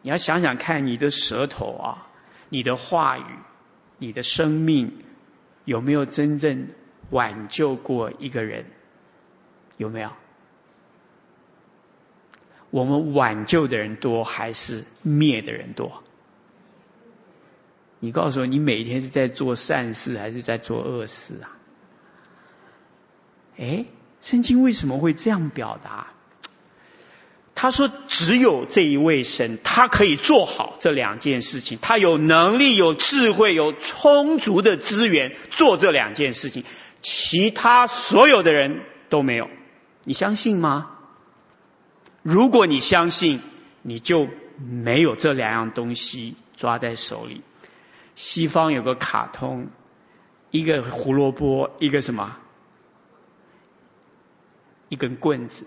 [0.00, 2.06] 你要想想看，你的舌头啊，
[2.48, 3.24] 你的话语，
[3.98, 4.96] 你的生命，
[5.66, 6.68] 有没有真正
[7.10, 8.66] 挽救过一个人？
[9.76, 10.10] 有没有？
[12.70, 16.02] 我们挽救的人多，还是灭的人多？
[17.98, 21.56] 你告诉我，你每天是在做善事，还是在做恶事啊？
[23.58, 23.84] 哎，
[24.20, 26.08] 圣经为什么会这样表达？
[27.54, 31.78] 他说：“只有这一位神，他可以做好这两件事情。
[31.82, 36.64] 他有能力、有智慧、有充足的资源做这两件事情，
[37.00, 39.48] 其他所有的人都没有。
[40.04, 40.90] 你相信吗？
[42.22, 43.40] 如果你相信，
[43.82, 47.42] 你就没有这两样东西抓在手里。”
[48.16, 49.68] 西方有个卡通，
[50.50, 52.36] 一个胡萝卜，一个什么？
[54.90, 55.66] 一根棍子。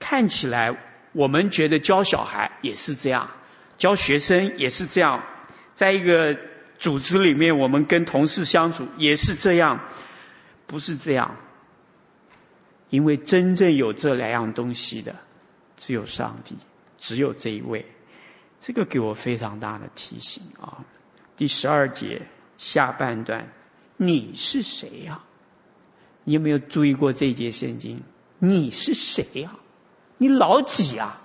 [0.00, 0.76] 看起来
[1.12, 3.30] 我们觉得教小孩也是这样，
[3.78, 5.22] 教学生也是这样，
[5.74, 6.36] 在一个
[6.78, 9.84] 组织里面，我们跟同事相处也是这样，
[10.66, 11.36] 不是这样。
[12.88, 15.16] 因为真正有这两样东西的，
[15.76, 16.56] 只有上帝，
[16.98, 17.86] 只有这一位。
[18.60, 20.84] 这个给我非常大的提醒啊。
[21.36, 22.22] 第十二节
[22.58, 23.52] 下半段，
[23.96, 25.22] 你是谁呀？
[26.24, 28.02] 你有没有注意过这一节圣经？
[28.38, 29.52] 你是谁呀？
[30.18, 31.20] 你老几啊？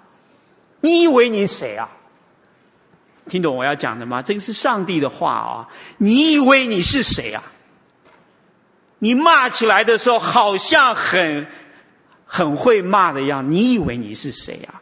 [0.82, 1.92] 你以为你谁啊？
[3.28, 4.24] 听懂我要讲的吗？
[4.24, 5.70] 这个是上帝的话啊！
[6.00, 7.44] 你以为你是谁啊？
[9.04, 11.48] 你骂起来的时候好像很
[12.28, 14.80] 很会骂的样，你以为你是谁啊？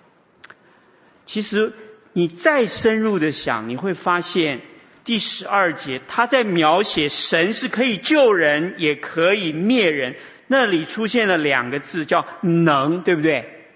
[1.26, 1.72] 其实
[2.12, 4.60] 你再深入的想，你会发现。
[5.06, 10.18] 第十二节，他在描写神是可以救人，也可以灭人。
[10.48, 13.72] 那里出现了两个字，叫“能”，对不对？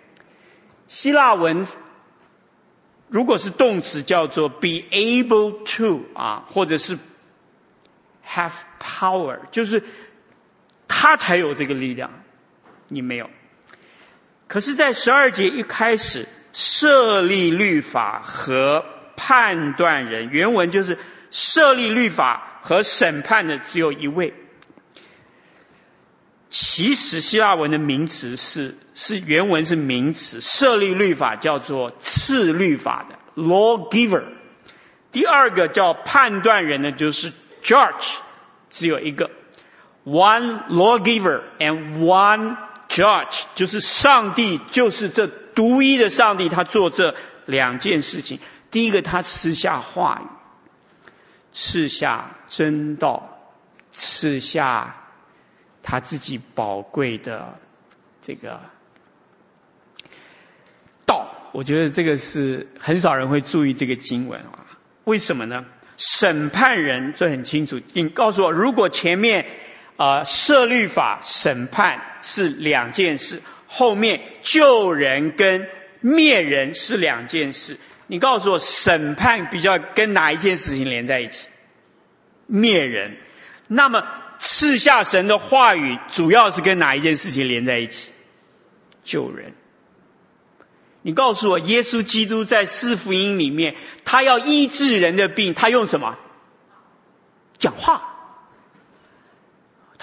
[0.88, 1.66] 希腊文
[3.08, 7.00] 如果是动词，叫做 “be able to” 啊，或者是
[8.28, 9.84] “have power”，就是
[10.96, 12.12] 他才有这个力量，
[12.88, 13.30] 你没有。
[14.48, 21.00] 可是，在十二节一开始设立律法和判断人，原文就是。
[21.36, 24.36] 设立律法和审判的只有一位。
[26.52, 34.26] 其实希腊文的名词是是原文是名词，设立律法叫做赐律法的 lawgiver。
[35.12, 38.18] 第二个叫判断人呢就是 judge，
[38.70, 39.32] 只有一个
[40.06, 42.58] one lawgiver and one
[42.90, 48.40] judge，就是上帝，就是这独一的上帝，他做这两件事情。
[48.72, 50.28] 第一个，他赐下话语。
[51.56, 53.38] 赐下真道，
[53.92, 54.96] 赐下
[55.84, 57.60] 他自己宝贵的
[58.22, 58.60] 这个
[61.06, 61.28] 道。
[61.52, 64.66] 我觉得这个是很少人会注意这个经文啊。
[65.04, 65.66] 为什么呢？
[65.96, 67.80] 审判人这很清楚。
[67.94, 69.46] 你告诉我，如果前面
[69.98, 75.68] 啊设律法、审判是两件事，后面救人跟
[76.02, 77.78] 灭人是两件事。
[78.08, 81.48] 你告诉我，审判比较跟哪一件事情连在一起？
[82.48, 83.18] 灭人。
[83.68, 84.06] 那么
[84.40, 88.12] 赐下神的话语，主要是跟哪一件事情连在一起？
[89.04, 89.54] 救人。
[91.02, 93.76] 你告诉我，耶稣基督在四福音里面，
[94.06, 96.18] 他要医治人的病，他用什么？
[97.58, 98.13] 讲话。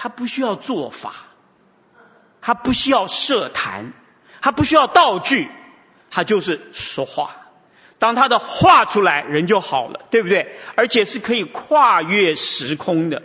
[0.01, 1.13] 他不需要做法，
[2.41, 3.93] 他不需要设坛，
[4.41, 5.47] 他不需要道具，
[6.09, 7.35] 他就是说话。
[7.99, 10.55] 当他的话出来，人就好了，对不对？
[10.73, 13.21] 而且是可以跨越时空的，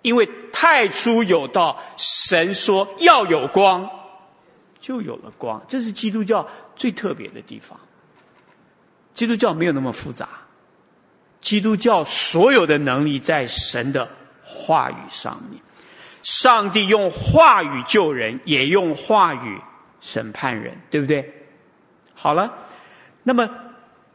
[0.00, 3.90] 因为太初有道，神说要有光，
[4.80, 5.62] 就有了光。
[5.68, 7.80] 这是基督教最特别的地方。
[9.12, 10.30] 基督教没有那么复杂，
[11.42, 14.08] 基督教所有的能力在神的
[14.44, 15.62] 话语上面。
[16.22, 19.60] 上帝用话语救人，也用话语
[20.00, 21.34] 审判人，对不对？
[22.14, 22.54] 好了，
[23.24, 23.50] 那么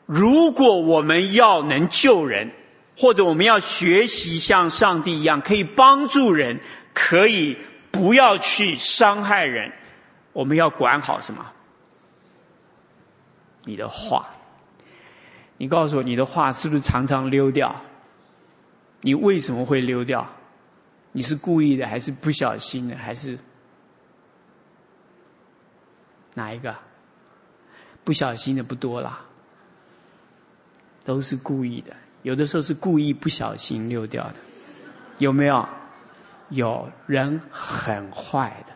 [0.05, 2.51] 如果我们要能救人，
[2.97, 6.61] 或者我们要学习像上帝一样，可以帮助人，
[6.93, 7.57] 可以
[7.91, 9.73] 不要去伤害人，
[10.31, 11.47] 我们要管好什么？
[13.65, 14.29] 你的话，
[15.57, 17.81] 你告诉我，你的话是不是常常溜掉？
[19.01, 20.29] 你为什么会溜掉？
[21.11, 23.39] 你是故意的，还是不小心的，还是
[26.33, 26.75] 哪一个？
[28.03, 29.21] 不小心的不多啦，
[31.03, 31.95] 都是故意的。
[32.23, 34.35] 有的时候是故意不小心溜掉的，
[35.17, 35.67] 有没有？
[36.49, 38.73] 有人很坏的，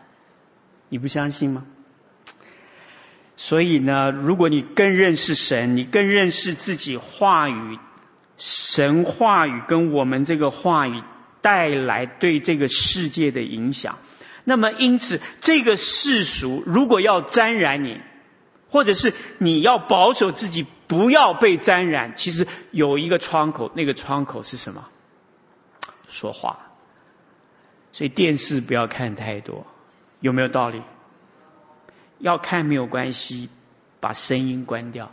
[0.90, 1.64] 你不相信吗？
[3.36, 7.78] 所以呢，如果你更认识神，你更认识自己话语，
[8.44, 11.02] 神话语跟我们这个话语。
[11.42, 13.98] 带来对这个世界的影响，
[14.44, 18.00] 那么因此这个世俗如果要沾染你，
[18.70, 24.86] 或者是你要保守自己不要被沾染，其实有一个窗口，那个窗口是什么？
[26.08, 26.60] 说话。
[27.90, 29.66] 所以电视不要看太多，
[30.20, 30.80] 有没有道理？
[32.20, 33.48] 要看没有关系，
[33.98, 35.10] 把声音关掉，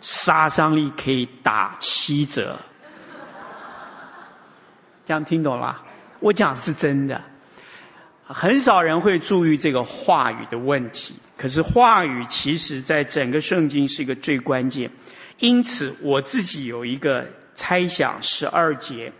[0.00, 2.58] 杀伤力可以打七折。
[5.04, 5.82] 这样听懂了？
[6.20, 7.22] 我讲是真的，
[8.26, 11.14] 很少人会注意这个话语的问题。
[11.36, 14.90] 可是话语其实在整个圣经是一个最关键。
[15.38, 19.12] 因此我自己有一个猜想：十二节，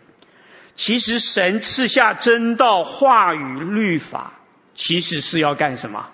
[0.74, 4.32] 其实神赐下真道、话语、律法，
[4.74, 6.08] 其实是要干什么？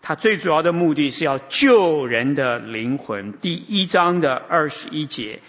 [0.00, 3.32] 他最主要的目的是要救人的灵魂。
[3.38, 5.40] 第一章的二十一节。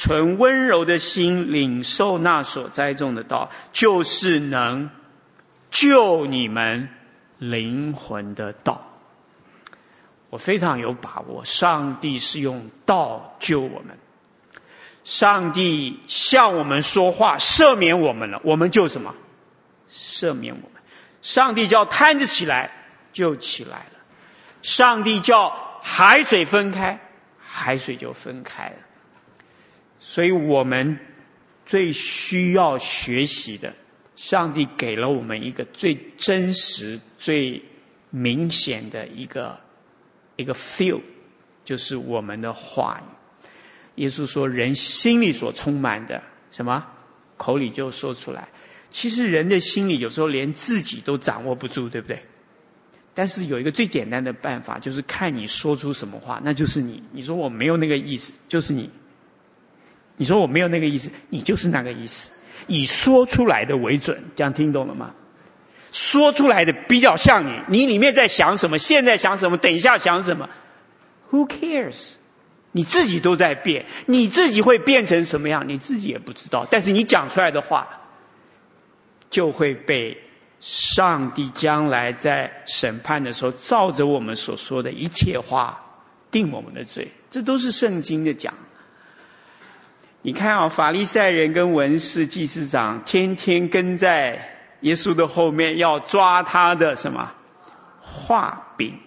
[0.00, 4.90] 存温柔的心，领受那所栽种的道，就是能
[5.72, 6.88] 救你们
[7.38, 8.86] 灵魂的道。
[10.30, 13.98] 我非常有把握，上帝是用道救我们。
[15.02, 19.16] 上帝向我们说话，赦免我们了，我们就什么？
[19.90, 20.80] 赦免我们。
[21.22, 22.70] 上帝叫摊子起来，
[23.12, 23.97] 就起来了。
[24.62, 27.00] 上帝叫海水分开，
[27.38, 28.76] 海水就分开了。
[29.98, 30.98] 所以我们
[31.66, 33.74] 最需要学习的，
[34.16, 37.64] 上帝给了我们一个最真实、最
[38.10, 39.60] 明显的一个
[40.36, 41.00] 一个 feel，
[41.64, 44.02] 就是我们的话语。
[44.02, 46.86] 耶稣说：“人心里所充满的，什么
[47.36, 48.48] 口里就说出来。”
[48.90, 52.24] 其实人的心里有时候连自己都掌握不住，对不对？
[53.18, 57.02] 但是有一个最简单的办法，就是看你说出什么话，那就是你。
[57.10, 58.90] 你说我没有那个意思，就是你。
[60.16, 62.30] 你说我没有那个意思，你就是那个意思，
[62.68, 65.14] 以说出来的为准，这样听懂了吗？
[65.90, 68.78] 说出来的比较像你，你里面在想什么？
[68.78, 69.56] 现在想什么？
[69.56, 70.48] 等一下想什么
[71.32, 72.12] ？Who cares？
[72.70, 75.68] 你自己都在变，你自己会变成什么样？
[75.68, 76.68] 你自己也不知道。
[76.70, 77.98] 但是你讲出来的话，
[79.28, 80.22] 就会被
[80.60, 85.84] 上帝将来在审判的时候，照着我们所说的一切话
[86.30, 87.12] 定我们的罪。
[87.30, 88.54] 这都是圣经的讲。
[90.22, 97.34] 你看啊，法利赛人跟文士、祭司长天天跟在耶稣的后面，要抓他的什么
[98.02, 98.98] 画饼？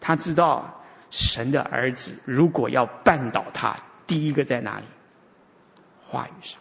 [0.00, 4.84] 他知道神的儿子如果要绊倒他，第一个在哪里？
[6.08, 6.60] 话语上。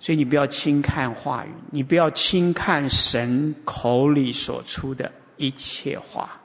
[0.00, 6.40] 所以你不要轻看话语，你不要轻看神口里所出的一切话，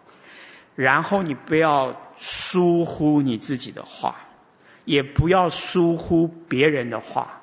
[0.75, 4.15] 然后你不要疏忽你自己的话。
[4.85, 7.41] 也不要疏忽别人的话。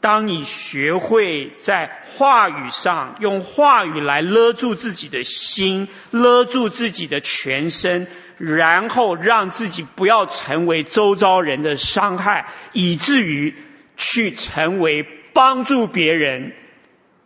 [0.00, 8.08] 当你学会在话语上用话语来勒住自己的心，勒住自己的全身，
[8.38, 13.54] 然后让自己不要成为周遭人的伤害，以至于
[13.96, 16.54] 去成为帮助别人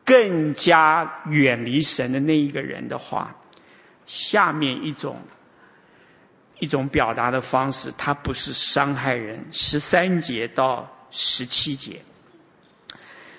[0.04, 3.36] 更加远离神的那一个人的话，
[4.06, 5.20] 下面一种。
[6.58, 9.48] 一种表达的方式，它不是伤害人。
[9.52, 12.00] 十三节到十七节，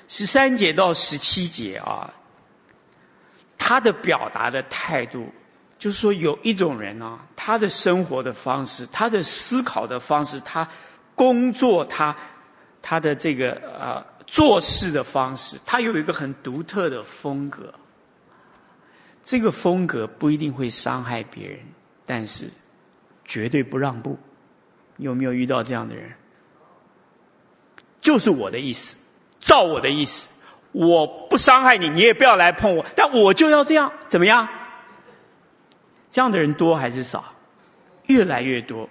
[0.07, 2.13] 十三节到十七节啊，
[3.57, 5.33] 他的表达的态度，
[5.79, 10.69] 就是说有一种人啊，他的生活的方式，他的思考的方式，他
[11.15, 12.17] 工作他
[12.81, 17.73] 他的这个呃做事的方式，他有一个很独特的风格。
[19.23, 21.59] 这个风格不一定会伤害别人，
[22.05, 22.49] 但是。
[23.29, 24.17] 绝对不让步，
[24.95, 26.13] 有没有遇到这样的人？
[27.99, 28.95] 就是我的意思，
[29.41, 30.29] 照我的意思，
[30.71, 34.47] 我不伤害你，你也不要来碰我，但我就要这样，怎么样？
[36.09, 37.33] 这样的人多还是少？
[38.05, 38.87] 越来越多。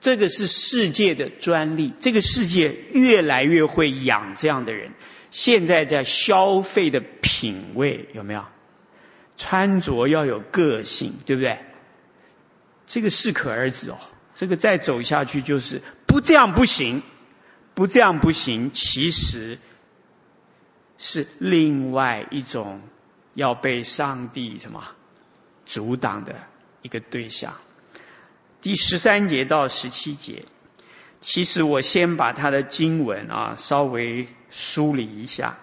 [0.00, 4.92] 这个是世界的专利，这个世界越来越会养这样的人。
[5.30, 8.44] 现在在消费的品味有没有？
[9.36, 11.58] 穿着要有个性，对不对？
[12.86, 13.98] 这个适可而止哦。
[14.34, 17.02] 这个再走下去就是不这样不行，
[17.74, 19.58] 不这样不行，其实
[20.98, 22.80] 是另外一种
[23.34, 24.84] 要被上帝什么
[25.66, 26.36] 阻挡的
[26.82, 27.54] 一个对象。
[28.60, 30.44] 第十三节到十七节，
[31.20, 35.56] 其实我先把他的经文啊稍微梳理一下。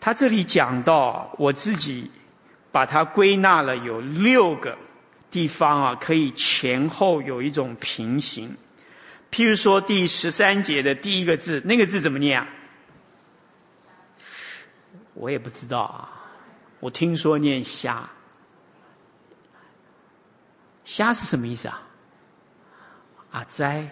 [0.00, 2.10] 他这里讲到，我自己
[2.70, 4.76] 把它归纳了有六个
[5.30, 8.56] 地方啊，可以前后有一种平行。
[9.30, 12.48] 譬如说第十三节的第一个字，那个字怎么念啊？
[15.14, 16.12] 我也不知道啊，
[16.80, 18.10] 我听说念瞎。
[20.84, 21.80] 瞎是什么意思啊？
[23.32, 23.88] 阿哉，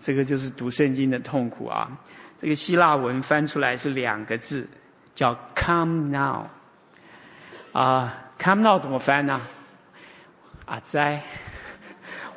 [0.00, 1.98] 这个就是读圣经的痛苦啊！
[2.38, 4.68] 这个希腊文翻出来是两个字，
[5.16, 6.46] 叫 “come now”。
[7.72, 9.40] 啊，“come now” 怎么翻呢？
[10.64, 11.24] 阿哉，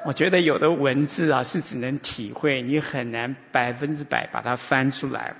[0.03, 5.35] 我觉得有的文字啊是只能体会，你很难百分之百把它翻出来。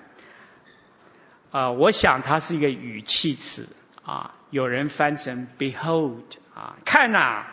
[1.50, 3.68] 啊，我想它是一个语气词
[4.04, 6.22] 啊，有人翻成 “behold”
[6.54, 7.48] 啊，看呐。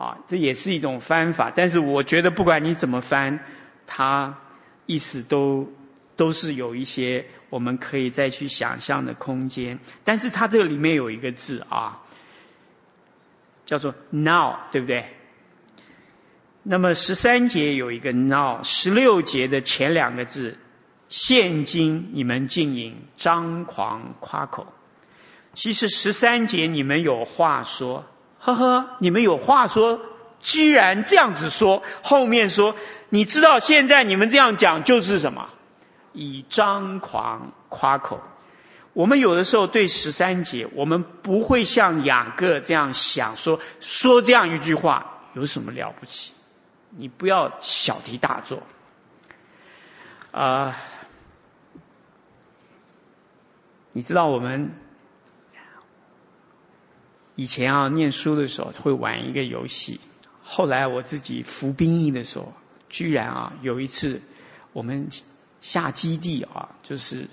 [0.00, 3.44] 啊这也是一种翻法，但是我觉得不管你怎么翻，
[3.86, 4.38] 它
[4.86, 5.70] 意思都
[6.16, 9.78] 都是有一些我们可以再去想象的空间。
[10.04, 12.00] 但是它这个里面有一个字啊，
[13.66, 15.04] 叫做 now，对不对？
[16.62, 20.56] 那么十三节有一个 now，十六节的前两个字，
[21.10, 24.72] 现今你们竟引张狂夸口。
[25.52, 28.06] 其实十三节你们有话说。
[28.40, 30.00] 呵呵，你们有话说，
[30.40, 31.82] 居然这样子说。
[32.02, 32.74] 后面说，
[33.10, 35.50] 你知道现在你们这样讲就是什么？
[36.12, 38.20] 以张狂夸口。
[38.94, 46.32] 我们有的时候对十三节，我们不会像雅各这样想说，说这样一句话有什么了不起？
[46.88, 48.62] 你不要小题大做。
[50.32, 50.76] 啊、
[53.92, 54.74] 你知道我们。
[57.40, 59.98] 以前啊，念书的时候会玩一个游戏。
[60.42, 62.52] 后来我自己服兵役的时候，
[62.90, 64.20] 居然啊有一次
[64.74, 65.08] 我们
[65.62, 67.28] 下基地啊，就是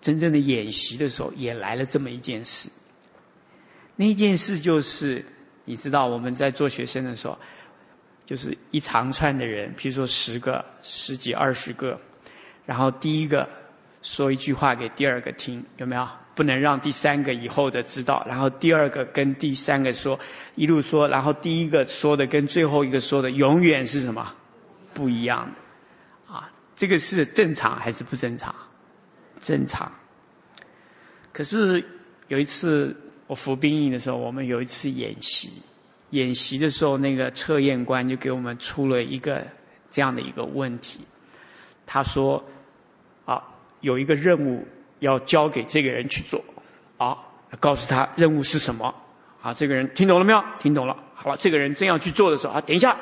[0.00, 2.70] 真正的演习的时候，也来了这么一件事。
[3.96, 5.24] 那件事就是，
[5.64, 7.36] 你知道我们在做学生的时候，
[8.26, 12.00] 就是一长串的人，譬如说十个、十几、二十个，
[12.66, 13.48] 然后第一个
[14.02, 16.08] 说一句话给第二个听，有没有？
[16.34, 20.18] 不能让第三个以后的知道，然后第二个跟第三个说，
[20.54, 24.32] 一路说，然后第一个说的跟最后一个说的永远是什么？
[24.94, 26.50] 不一样的啊！
[26.76, 28.54] 这个是正常还是不正常？
[29.38, 29.92] 正常。
[31.32, 31.84] 可是
[32.28, 32.96] 有一次
[33.26, 35.50] 我服兵役的时候，我们有一次演习，
[36.08, 39.48] 演习的时候那个测验官就给我们出了一个
[39.90, 41.00] 这样的一个问题，
[41.86, 42.44] 他说，
[43.80, 44.66] 有一个任务。
[45.00, 46.44] 要交给这个人去做，
[46.98, 48.94] 好，告诉他任务是什么。
[49.40, 50.44] 好，这个人听懂了没有？
[50.58, 50.98] 听懂了。
[51.14, 52.98] 好了，这个人正要去做的时候，啊，等一下，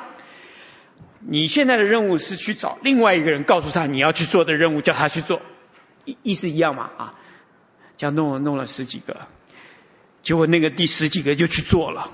[1.19, 5.41] 你现在的任务是去找另外一个人，告诉他你要去做的任务，叫他去做，
[6.05, 6.89] 意意思一样嘛？
[6.95, 7.15] 啊，
[7.97, 9.27] 这样弄了弄了十几个，
[10.23, 12.09] 结果那个第十几个就去做了，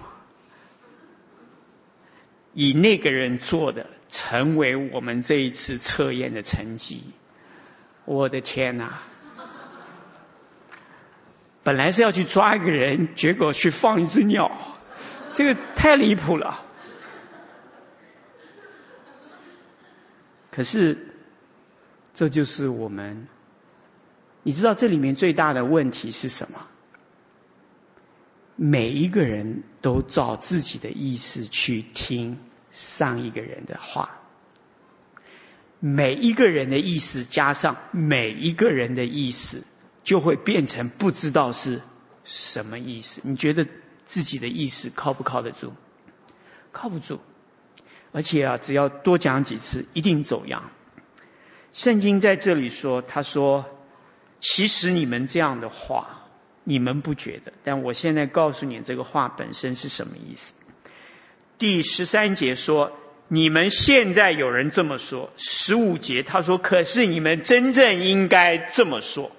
[2.56, 7.04] 以那个人做的成为我们这一次测验的成绩。
[8.06, 9.02] 我的天哪！
[11.64, 14.52] 本来是要去抓一个人，结果去放一只鸟，
[15.32, 16.64] 这个太离谱了。
[20.52, 21.16] 可是，
[22.14, 23.28] 这就是我们，
[24.44, 26.68] 你知道这里面最大的问题是什么？
[28.56, 32.40] 每一个人都照自己的意思去听
[32.70, 34.22] 上一个人的话，
[35.94, 39.64] 每一个人的意思加上每一个人的意思。
[40.06, 41.82] 就会变成不知道是
[42.24, 43.22] 什么意思。
[43.24, 43.66] 你觉得
[44.04, 45.72] 自己的意思靠不靠得住？
[46.72, 47.20] 靠不住。
[48.12, 50.70] 而且啊，只要多讲几次，一定走样。
[51.74, 53.66] 圣经在这里说，他说
[54.40, 56.28] ：“其实你们这样的话，
[56.64, 60.54] 你们不觉得，但我现在告诉你，这个话本身是什么意思。”
[61.58, 62.92] 第十三节说
[63.28, 69.32] ：“你们现在有人这么说。”十五节他说：“可是你们真正应该这么说。”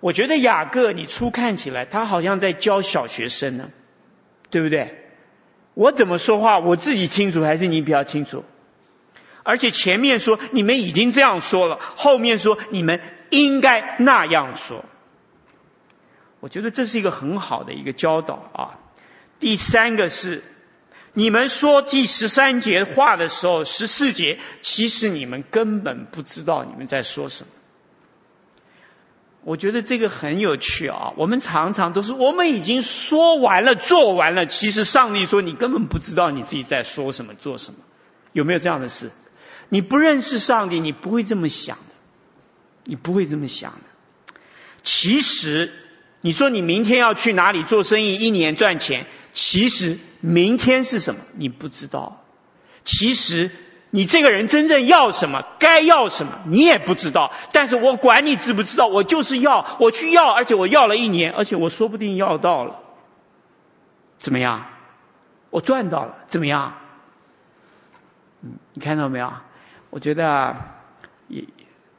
[0.00, 3.70] 我觉得雅各，你初看起来他好像在教小学生呢，
[4.50, 4.98] 对不对？
[5.74, 8.44] 我怎么说话，我自己清楚还是你比较清楚？
[9.44, 13.00] 而且前面说你们已经这样说了，后面说你们
[13.30, 14.84] 应该那样说。
[16.40, 18.78] 我觉得这是一个很好的一个教导啊。
[19.38, 20.42] 第三个是，
[21.14, 27.50] 你们说第十三节话的时候，十四节其实你们根本不知道你们在说什么。
[29.44, 31.12] 我觉得这个很有趣啊！
[31.16, 37.80] 我们常常都是我们已经说完了、做完了，其实上帝说你根本不知道你自己在说什么、做什么，
[38.32, 39.10] 有没有这样的事？
[39.68, 41.94] 你不认识上帝，你不会这么想的，
[42.84, 44.36] 你不会这么想的。
[44.84, 45.72] 其实，
[46.20, 52.22] 你说你明天要去哪里做生意，一年赚钱，其实明天是什么，你不知道。
[52.84, 53.50] 其实
[53.90, 57.32] 你这个人真正要什么，该要什么，你也不知道。
[57.52, 62.80] 但是我管你知不知道，我就是要，我去要，而且我要了一年，而且我说不定要到了，
[64.18, 64.66] 怎么样？
[65.50, 66.74] 我赚到了，怎么样？
[68.42, 69.32] 嗯，你看到没有？
[69.90, 70.76] 我觉得啊，
[71.28, 71.44] 也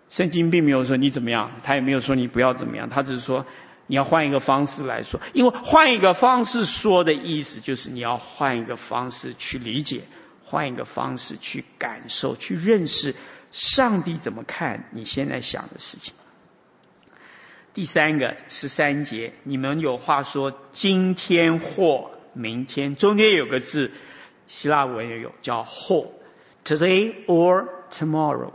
[0.09, 3.45] 圣经并没有说你怎么样，他也没有说你不要怎么样，他只是说
[3.88, 10.01] 你要换一个方式来说，因为换一个方式说的意思就是你要换一个方式去理解，
[10.45, 13.15] 换一个方式去感受，去认识
[13.51, 16.13] 上帝怎么看你现在想的事情。
[17.73, 23.91] 第三个十三节，你们有话说今天或明天，中间有个字，
[24.47, 26.11] 希腊文也有叫或
[26.65, 27.67] ，today or。
[27.93, 28.53] Tomorrow，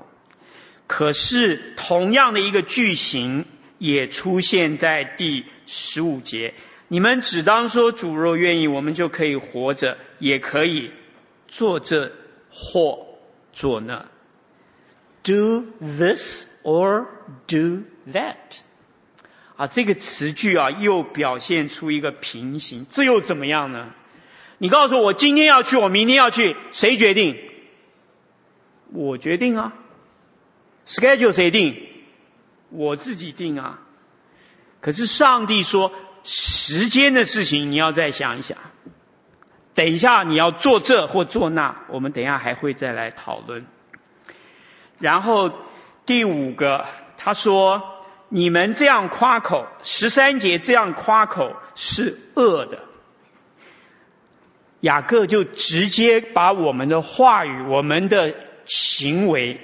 [0.88, 3.44] 可是同样的一个句型
[3.78, 6.54] 也出现在第十五节。
[6.88, 10.90] 你们只当说主若愿意，我们就可以活着，也可以
[11.46, 12.12] 做这
[12.50, 13.06] 或
[13.52, 14.06] 做那。
[15.22, 17.06] Do this or
[17.46, 18.60] do that。
[19.56, 23.92] 啊，这个词句啊，又表现出一个平行，这又怎么样呢？
[24.58, 27.36] 你告诉我，我今天要去，我明天要去，谁决定？
[28.92, 29.74] 我决定啊
[30.86, 31.86] ，schedule 谁定？
[32.70, 33.78] 我自己定啊。
[34.80, 35.92] 可是上帝说，
[36.24, 38.58] 时间的事情你要再想一想。
[39.74, 43.66] 等一下你要做这或做那，我们等一下还会再来讨论。
[44.98, 45.52] 然后
[46.06, 52.84] 第五个，他说：你们这样夸口，十三节这样夸口是恶的。
[54.80, 58.34] 雅各就直接把我们的话语，我们的。
[58.70, 59.62] 行为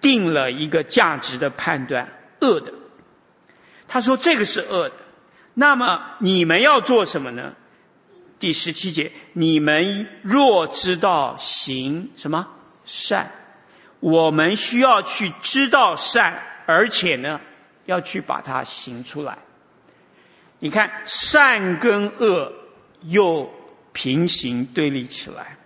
[0.00, 2.10] 定了一个价值的判断，
[2.40, 2.72] 恶的。
[3.88, 4.94] 他说这个是恶的，
[5.54, 7.54] 那么你们要做什么呢？
[8.38, 12.48] 第十七节，你们若知道行什么
[12.84, 13.30] 善，
[14.00, 17.40] 我们需要去知道善，而且呢，
[17.86, 19.38] 要去把它行出来。
[20.58, 22.52] 你看，善跟恶
[23.02, 23.52] 又
[23.92, 25.56] 平行对立起来。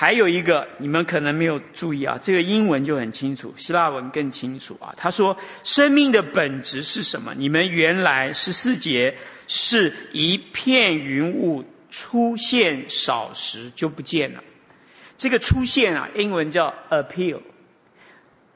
[0.00, 4.94] 还有一个，你们可能没有注意啊，这个英文就很清楚，希腊文更清楚啊。
[4.96, 7.34] 他说：“生命的本质是什么？
[7.36, 14.42] 你们原来十四节是一片云雾出现少时就不见了。
[15.18, 17.42] 这个出现啊，英文叫 appeal，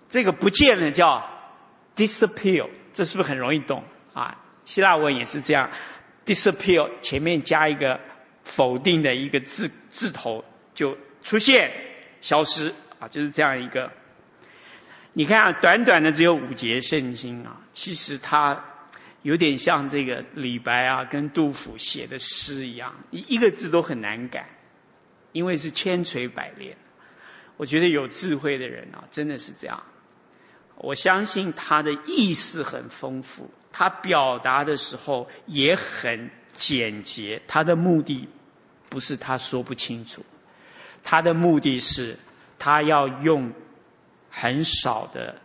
[0.09, 1.29] 这个不见了叫
[1.95, 3.85] disappear，这是不是很容易懂
[4.15, 4.39] 啊？
[4.65, 5.69] 希腊文也是这样
[6.25, 8.01] ，disappear 前面加一个
[8.45, 10.43] 否定的一个字字头
[10.75, 11.73] 就。”出现、
[12.21, 13.91] 消失啊，就是这样一个。
[15.15, 18.65] 你看啊，短短的只有五节圣经啊，其实它
[19.23, 24.51] 有点像这个李白啊跟杜甫写的诗一样，一一个字都很难改，
[25.33, 26.77] 因为是千锤百炼。
[27.57, 29.85] 我觉得有智慧的人啊，真的是这样。
[30.77, 38.29] 我相信他的意思很丰富，他表达的时候也很简洁，他的目的
[38.89, 40.25] 不是他说不清楚。
[41.05, 42.19] 他的目的是，
[42.59, 43.53] 他要用
[44.31, 45.37] 很少的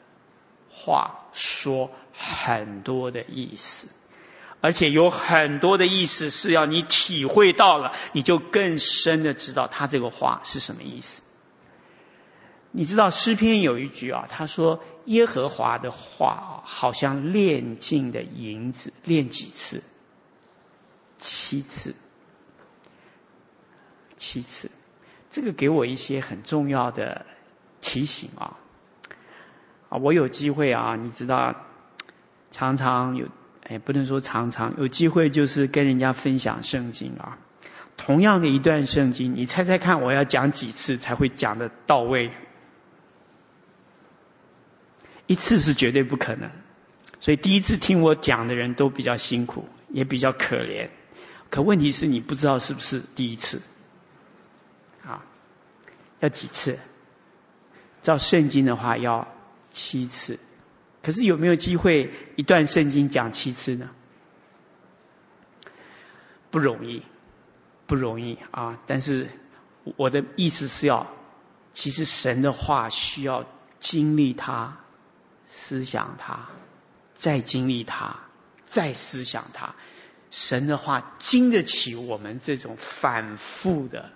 [0.72, 3.90] 话说很多的意思，
[4.62, 11.22] 而且有很多的意思是要你体会到了，你就更深的知道他这个话是什么意思。
[12.72, 19.84] 你知道诗篇有一句啊，他说耶和华的话，好像炼净的银子，炼几次？
[21.18, 21.96] 七次，
[24.16, 24.70] 七次。
[25.30, 27.26] 这个给我一些很重要的
[27.82, 28.58] 提醒啊！
[29.90, 31.56] 啊，我有机会啊，你知道，
[32.52, 33.28] 常常有，
[33.64, 37.38] 哎，不能说常常有机会，就是跟人家分享圣经啊。
[37.96, 42.32] 同样的一段圣经，你猜猜看，我要讲几次才会讲的到位？
[45.28, 46.50] 一次是绝对不可能，
[47.20, 50.90] 所以第一次听我讲的人都比较辛苦，也比较可怜。
[51.52, 53.62] 可问题是你不知道是不是第一次，
[56.20, 56.80] 要几次？
[58.02, 59.28] 照圣经的话要
[59.74, 60.40] 七次，
[61.04, 63.90] 可是有没有机会一段圣经讲七次呢？
[66.50, 67.04] 不容易，
[67.88, 68.80] 不容易啊！
[68.88, 69.30] 但是
[69.98, 71.08] 我的意思是要，
[71.74, 73.46] 其实神的话需要
[73.80, 74.78] 经历它，
[75.46, 76.48] 思想它，
[77.14, 78.16] 再经历它，
[78.64, 79.76] 再思想它。
[80.32, 84.12] 神的话经得起我们这种反复的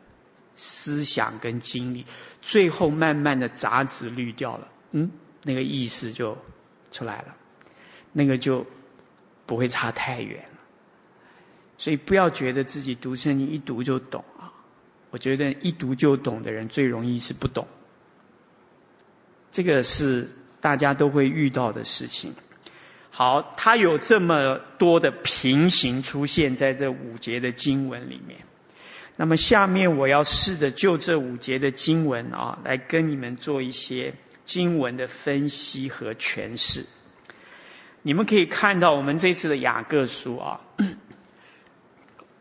[0.55, 2.05] 思想跟经历，
[2.41, 5.11] 最后慢慢的杂质滤掉了，嗯，
[5.43, 6.37] 那个意思就
[6.91, 7.35] 出来了，
[8.11, 8.65] 那个就
[9.45, 10.59] 不会差太远了。
[11.77, 14.53] 所以不要觉得自己读圣经一读就懂啊！
[15.09, 17.67] 我觉得一读就懂的人最容易是不懂，
[19.51, 20.29] 这个是
[20.61, 22.35] 大家都会遇到的事情。
[23.09, 28.39] 好，它有这么多的平行出现在这五节的经文里面。
[29.15, 36.85] 那么下面我要试着就这五节的经文啊，来跟你们做一些经文的分析和诠释。
[38.01, 40.61] 你们可以看到我们这次的雅各书啊，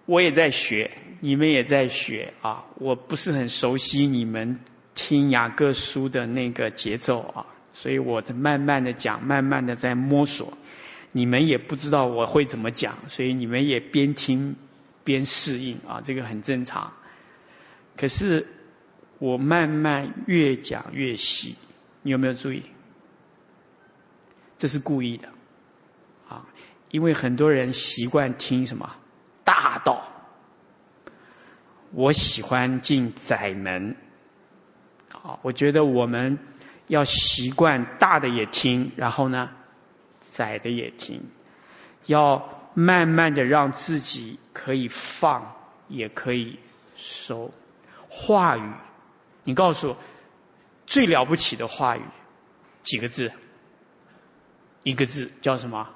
[0.06, 2.64] 我也在学，你们也在学啊。
[2.76, 4.58] 我不是很熟悉你们
[4.94, 7.46] 听雅各书的那个节奏啊。
[7.74, 10.58] 所以我在慢慢的讲，慢慢的在摸索。
[11.12, 14.56] 你们也不知道我会怎么讲，所以你们也边听
[15.04, 16.92] 边适应啊，这个很正常。
[17.96, 18.46] 可是
[19.18, 21.56] 我慢慢越讲越细，
[22.02, 22.62] 你有没有注意？
[24.56, 25.28] 这是故意的
[26.28, 26.46] 啊，
[26.90, 28.96] 因为很多人习惯听什么
[29.44, 30.08] 大道，
[31.92, 33.96] 我喜欢进窄门。
[35.10, 36.38] 啊，我觉得我们。
[36.88, 39.50] 要习惯大的也听，然后呢，
[40.20, 41.22] 窄的也听。
[42.04, 45.54] 要慢慢的让自己可以放，
[45.88, 46.58] 也可以
[46.96, 47.52] 收。
[48.08, 48.72] 话语，
[49.44, 49.96] 你告诉我，
[50.86, 52.02] 最了不起的话语
[52.82, 53.32] 几个字？
[54.82, 55.88] 一个字叫什么？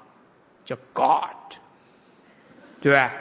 [0.65, 1.57] 叫 God，
[2.81, 3.13] 对吧？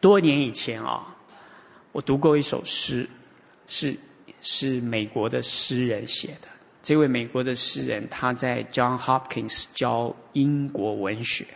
[0.00, 1.16] 多年以前啊，
[1.92, 3.08] 我读过一首诗，
[3.66, 3.96] 是。
[4.46, 6.48] 是美国的诗人写的。
[6.84, 11.46] 这位美国的诗人，他在 John Hopkins 教英国文学。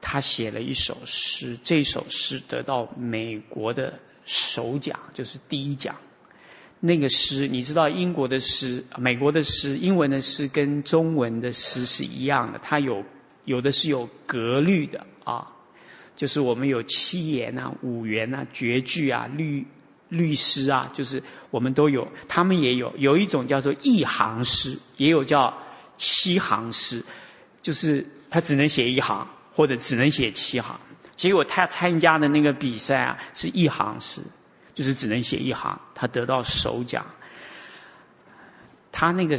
[0.00, 5.96] 他写了一首诗，这首诗得到美国的首奖，就是第一奖。
[6.78, 13.04] 那个诗，你知道英国的诗、美国的诗、英文的诗跟中文的诗是一样的，它有
[13.44, 15.56] 有的是有格律的啊，
[16.14, 19.66] 就是我们有七言啊、五言啊、绝句啊、律。
[20.10, 25.56] 律师啊，就是我们都有，他们也有，有一种叫做一行诗，也有叫
[25.96, 27.04] 七行诗，
[27.62, 30.78] 就是他只能写一行，或者只能写七行。
[31.16, 34.22] 结果他参加的那个比赛啊，是一行诗，
[34.74, 37.06] 就是只能写一行，他得到首奖。
[38.92, 39.38] 他那个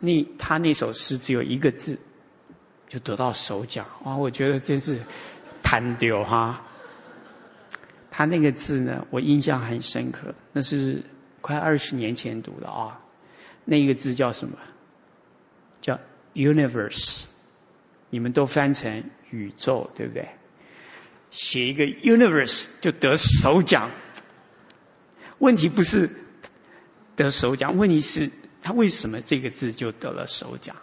[0.00, 1.98] 那他那首诗只有一个字，
[2.88, 3.86] 就得到首奖。
[4.04, 4.98] 哇，我觉得真是
[5.62, 6.62] 贪丢哈。
[8.20, 11.04] 他那个字呢，我印象很深刻，那是
[11.40, 13.00] 快二十年前读的啊。
[13.64, 14.58] 那个字叫什么？
[15.80, 15.98] 叫
[16.34, 17.28] universe。
[18.10, 20.28] 你们都翻成宇宙，对不对？
[21.30, 23.90] 写一个 universe 就得首奖。
[25.38, 26.10] 问题不是
[27.16, 30.76] 得首奖，问题是他为什么这个字就得了首奖？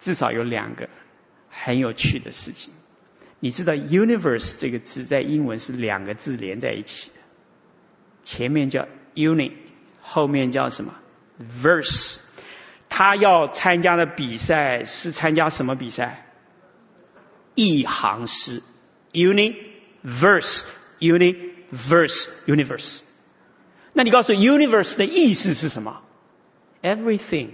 [0.00, 0.88] 至少有两个
[1.48, 2.74] 很有趣的事情。
[3.44, 7.16] 你知道 universe 这个字在英文是两个字连在一起的，
[8.22, 9.52] 前面叫 uni，
[10.00, 10.94] 后面叫什么
[11.62, 12.22] verse？
[12.88, 16.26] 他要参加的比赛是参加什么比赛？
[17.54, 18.62] 一行诗
[19.12, 19.54] ，uni
[20.02, 20.64] verse
[21.00, 21.36] uni
[21.70, 23.02] verse universe。
[23.92, 26.00] 那你告诉我 universe 的意思是什么
[26.80, 27.50] ？everything。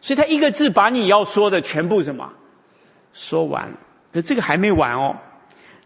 [0.00, 2.32] 所以他一个字把你要说的全部什么？
[3.12, 3.78] 说完，
[4.12, 5.20] 可这个还没完哦。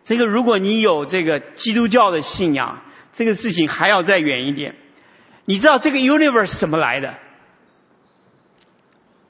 [0.04, 4.76] 这个如果你有这个基督教的信仰，这个事情还要再远一点。
[5.44, 7.18] 你知道这个 universe 怎么来的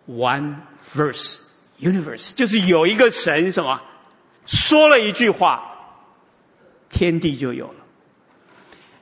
[0.09, 0.57] ？One
[0.95, 1.43] verse
[1.81, 3.83] universe 就是有一个神什么
[4.47, 5.79] 说了一句话，
[6.91, 7.85] 天地就有了。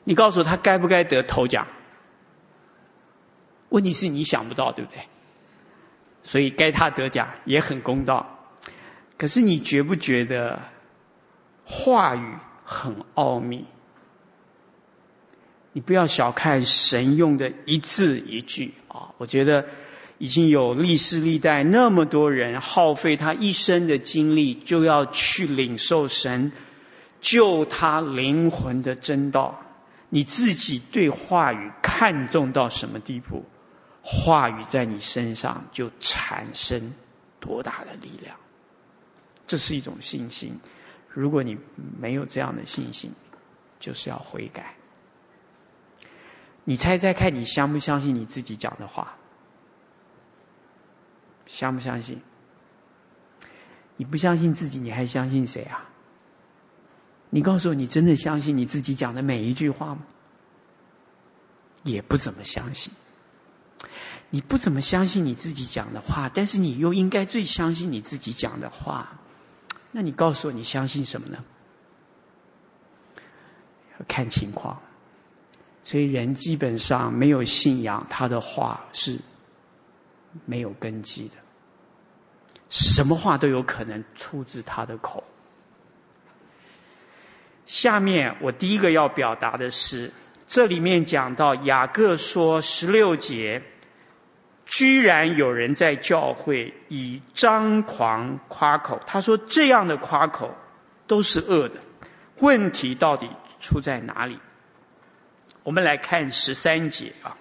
[0.04, 1.66] 你告诉他该不该得头奖？
[3.68, 5.00] 问题是你想不到，对不对？
[6.22, 8.33] 所以该他得奖也很公道。
[9.16, 10.62] 可是你觉不觉得
[11.64, 12.34] 话语
[12.64, 13.64] 很奥秘？
[15.72, 19.10] 你不要小看神用的一字一句啊！
[19.18, 19.66] 我觉得
[20.18, 26.52] 已经有历世历代那么多人耗费他一生的精力，就要去领受神
[27.20, 29.60] 救他灵魂的真道。
[30.10, 33.44] 你自己对话语看重到什么地步，
[34.02, 36.94] 话语在你身上就产生
[37.40, 38.36] 多大的力量。
[39.46, 40.60] 这是一种信心。
[41.08, 41.58] 如果你
[42.00, 43.12] 没有这样的信心，
[43.78, 44.74] 就是要悔改。
[46.64, 49.16] 你猜猜看，你相不相信你自己讲的话？
[51.46, 52.20] 相不相信？
[53.96, 55.88] 你不相信自己，你还相信谁啊？
[57.30, 60.02] 你告诉我，你真的相信你自己讲的每一句话吗？
[61.82, 62.92] 也不怎么相信。
[64.30, 69.20] 你不怎么相信你自己讲的话，但是你又应该最相信你自己讲的话。
[69.96, 71.44] 那你告诉我，你相信什么呢？
[73.96, 74.82] 要看情况。
[75.84, 79.20] 所以人基本上没有信仰，他的话是
[80.46, 81.34] 没有根基的。
[82.70, 85.22] 什么话都有可能出自他的口。
[87.66, 90.10] 下面我第一个要表达的是，
[90.48, 93.62] 这里面讲到雅各说十六节，
[94.66, 99.00] 居然有人在教会以张狂夸口。
[99.06, 100.54] 他说这样的夸口
[101.06, 101.80] 都是恶的。
[102.38, 104.38] 问题到底出在哪里？
[105.62, 107.36] 我们来看十三节啊，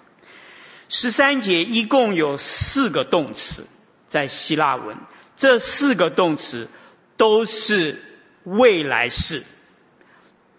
[0.88, 3.66] 十三节一共有四个动词
[4.08, 4.98] 在希腊文，
[5.36, 6.70] 这四个动词
[7.18, 8.00] 都是
[8.44, 9.44] 未来式，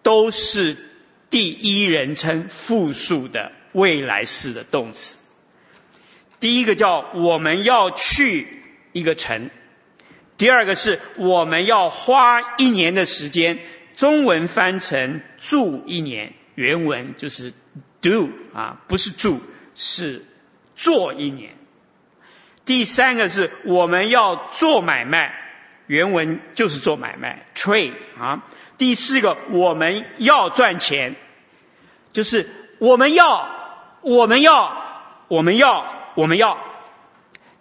[0.02, 0.76] 都是
[1.30, 5.20] 第一人称复数的未来式的动词。
[6.41, 8.47] 第一个叫我们要去
[8.93, 9.51] 一个城，
[10.37, 13.59] 第二个是我们要花一年的时间，
[13.97, 16.32] 中文翻成住一年。
[16.55, 17.53] 原文就是
[18.01, 19.41] do 啊，不是住，
[19.74, 20.24] 是
[20.76, 21.57] 做一年。
[22.64, 25.35] 第三个是我们要做买卖，
[25.89, 28.45] 原文就是做买卖 trade 啊。
[28.78, 31.16] 第四个我们要赚钱，
[32.12, 33.49] 就是我们要，
[34.03, 36.58] 我们要，我们要，我们要。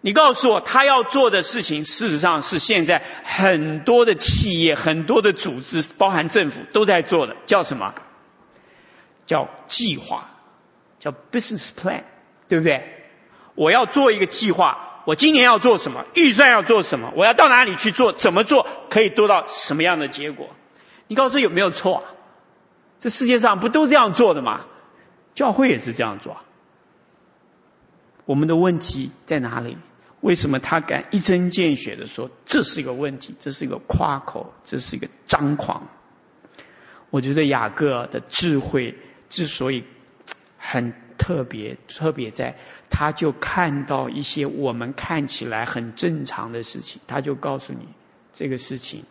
[0.05, 7.93] 你告诉我，他要做的事情，事实上是现在很多的企业、很多的组织，包含政府都在做的，叫什么？
[9.25, 10.29] 叫计划，
[10.99, 12.03] 叫 business plan，
[12.49, 13.07] 对不对？
[13.55, 16.03] 我要做一个计划，我今年要做什么？
[16.15, 17.13] 预算要做什么？
[17.15, 18.11] 我要到哪里去做？
[18.11, 20.49] 怎么做可以得到什么样的结果？
[21.07, 22.03] 你告诉我有没有错？
[22.99, 24.65] 这世界上不都这样做的吗？
[25.33, 26.35] 教会也是这样做。
[28.25, 29.77] 我们的问题在哪里？
[30.21, 33.35] 为什么他敢一针见血的说这是一个问题？
[33.39, 35.89] 这是一个夸口，这是一个张狂？
[37.09, 38.97] 我觉得雅各的智慧。
[39.29, 39.83] 之所以
[40.59, 42.55] 很特别，特别在，
[42.91, 47.87] 他就看到一些我们看起来很正常的事情，他就告诉你，
[48.31, 49.05] 这个事情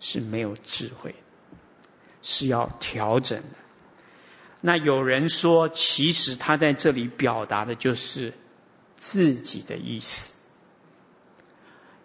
[0.00, 1.14] 是没有智慧，
[2.22, 3.58] 是要调整的。
[4.62, 8.32] 那有人说，其实他在这里表达的就是
[8.96, 10.32] 自己的意思。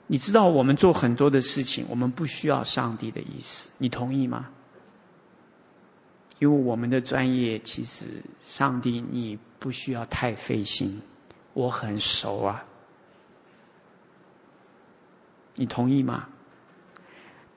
[0.07, 4.49] 你知道，我们做很多的事情，我们不需要上帝的意思，你同意吗？
[6.39, 11.01] 因为我们的专业，其实上帝你不需要太费心，
[11.53, 12.65] 我很熟啊，
[15.55, 16.27] 你同意吗？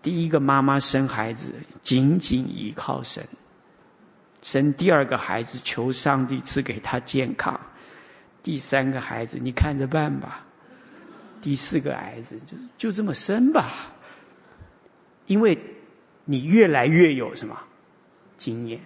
[0.02, 3.24] 第一个妈妈生孩子，紧紧依靠神；
[4.42, 7.60] 生第二个孩子，求上帝赐给他健康；
[8.44, 10.44] 第三个孩子，你看着办吧；
[11.42, 13.92] 第四个孩子，就就这么生吧。
[15.26, 15.58] 因为
[16.26, 17.58] 你越来越有什么？
[18.36, 18.80] 经验，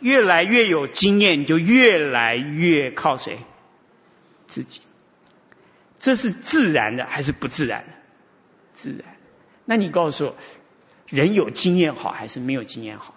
[0.00, 3.38] 越来越有经验，你就越来越靠谁？
[4.46, 4.82] 自己。
[5.98, 7.92] 这是自然的还是不自然的？
[8.74, 9.16] 自然。
[9.64, 10.36] 那你告诉我，
[11.08, 13.13] 人有经验好还是没有经验好？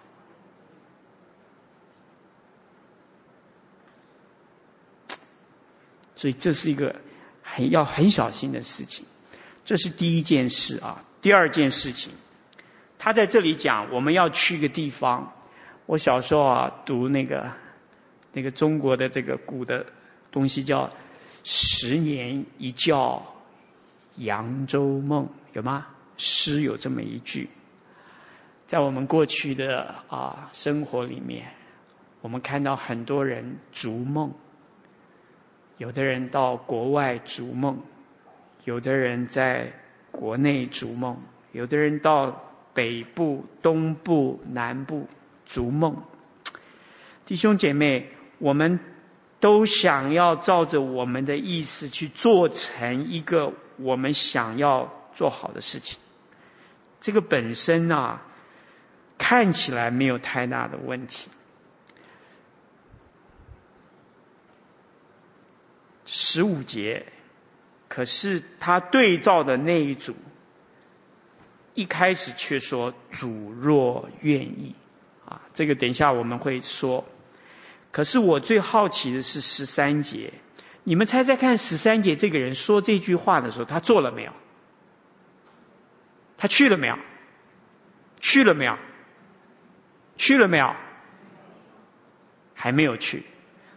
[6.17, 6.97] 所以这是一个
[7.41, 9.05] 很要很小心的事情。
[9.63, 11.05] 这是第一件事啊。
[11.21, 12.11] 第二件事情。
[12.99, 15.33] 他在这里讲，我们要去一个地方。
[15.85, 17.53] 我小时候啊，读那个
[18.33, 19.85] 那个中国的这个古的
[20.31, 20.91] 东西叫
[21.45, 23.23] “十年一觉
[24.15, 25.85] 扬州梦”，有吗？
[26.17, 27.49] 诗有这么一句。
[28.65, 31.51] 在我们过去的啊生活里面，
[32.21, 34.33] 我们看到很多人逐梦，
[35.77, 37.79] 有的人到国外逐梦，
[38.65, 39.73] 有的人在
[40.11, 41.21] 国内逐梦，
[41.51, 42.43] 有的人到。
[42.73, 45.07] 北部、东部、南部
[45.47, 46.03] 逐梦，
[47.25, 48.79] 弟兄姐妹，我们
[49.39, 55.97] 都想要照着我们的意思去做成一个我们想要做好的事情。
[57.01, 58.21] 这个本身啊，
[59.17, 61.31] 看起来没有太大的问题。
[66.09, 67.05] 十五节，
[67.89, 70.15] 可是他对照的那一组，
[71.73, 74.73] 一开始却说：“主若愿意。”
[75.27, 77.03] 啊，这个等一下我们会说。
[77.91, 80.31] 可是我最好奇的是十三节，
[80.85, 84.31] 你们猜猜看，十三节这个人说这句话的时候，他做了没有？
[86.37, 86.97] 他去了没有？
[88.21, 88.77] 去了没有？
[90.15, 90.73] 去了没有？
[92.53, 93.25] 还没有去。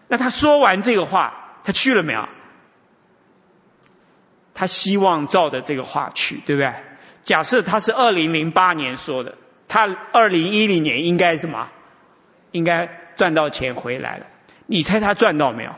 [0.06, 1.48] 那他说完这个话。
[1.64, 2.28] 他去了没有？
[4.52, 6.74] 他希望照着这个话去，对不对？
[7.22, 9.38] 假设他是二零零八年说的，
[9.68, 11.68] 他二零一零年应该什么？
[12.50, 14.26] 应该赚到钱回来了。
[14.66, 15.74] 你猜他赚到没有？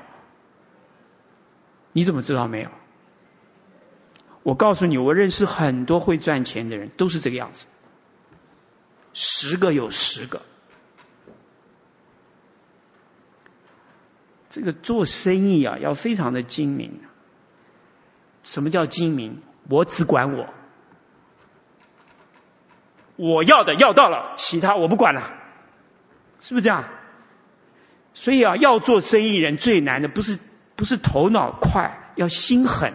[1.92, 2.70] 你怎么知道没有？
[4.42, 7.66] 我告诉你，我认识很多会赚钱的人，都是这个样子，
[9.12, 10.42] 十个有十个。
[14.53, 17.00] 这个做生意啊，要非常的精明。
[18.42, 19.40] 什么叫精明？
[19.66, 20.53] 我只管我，
[23.16, 25.22] 我要的要到了，其他我不管了，
[26.38, 26.84] 是不是这样？
[28.12, 30.38] 所以啊，要做生意人最难的不是
[30.76, 32.92] 不是头脑快，要心狠。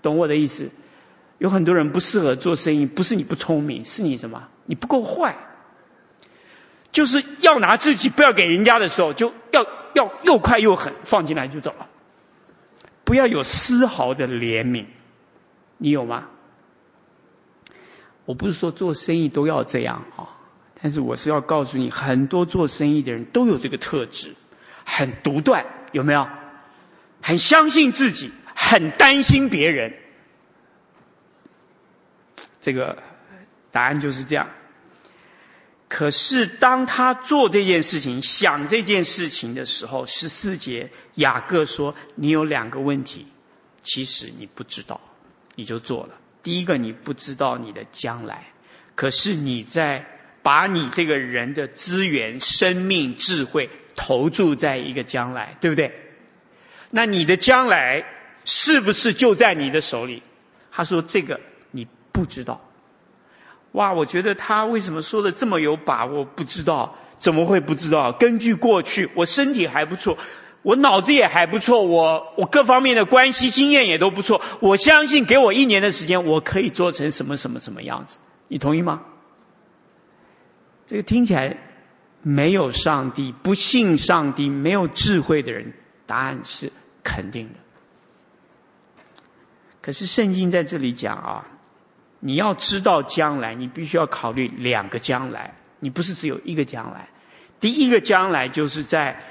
[0.00, 0.70] 懂我的意思？
[1.38, 4.48] 有很多人不适合做生意，不是你不聪明，是你什么？
[4.64, 5.34] 你不够坏。
[6.92, 11.88] 就是要拿自己不要给人家的时候，就要要又快又狠，放进来就走了，
[13.04, 14.84] 不要有丝毫的怜悯，
[15.78, 16.28] 你有吗？
[18.24, 20.28] 我不是说做生意都要这样啊，
[20.80, 24.34] 但是我是要告诉你，很多做生意的人都有这个特质，
[24.84, 26.28] 很独断，有没有？
[27.22, 29.94] 很相信自己，很担心别人，
[32.60, 33.02] 这个
[33.70, 34.48] 答案就是这样。
[35.94, 43.26] 可是当他做这件事情、想这件事情的时候，十四节雅各说：“你有两个问题，
[43.82, 45.02] 其实你不知道，
[45.54, 46.14] 你就做了。
[46.42, 48.46] 第一个，你不知道你的将来，
[48.94, 50.06] 可是你在
[50.42, 55.92] 把你这个人的资源、生命、智慧投注在一个将来，对不对？
[56.90, 58.06] 那你的将来
[58.46, 60.22] 是不是就在你的手里？”
[60.72, 61.38] 他说：“这个
[61.70, 62.66] 你不知道。”
[63.72, 66.26] 哇，我觉得他为什么说的这么有把握？
[66.26, 68.12] 不知道，怎么会不知道？
[68.12, 70.18] 根据过去，我身体还不错，
[70.60, 74.42] 我脑子也还不错，我我各方面的关系经验也都不错。
[74.60, 78.18] 我相信给我一年的时间，我可以做成什么什么什么样子。
[78.48, 79.00] 你同意吗？
[80.86, 81.56] 这个听起来
[82.20, 85.72] 没有上帝，不信上帝，没有智慧的人，
[86.04, 87.58] 答案是肯定的。
[89.80, 91.46] 可是圣经在这里讲啊。
[92.24, 97.08] 你要知道将来，你必须要考虑两个将来，你不是只有一个将来。
[97.58, 99.24] 第一个将来就是在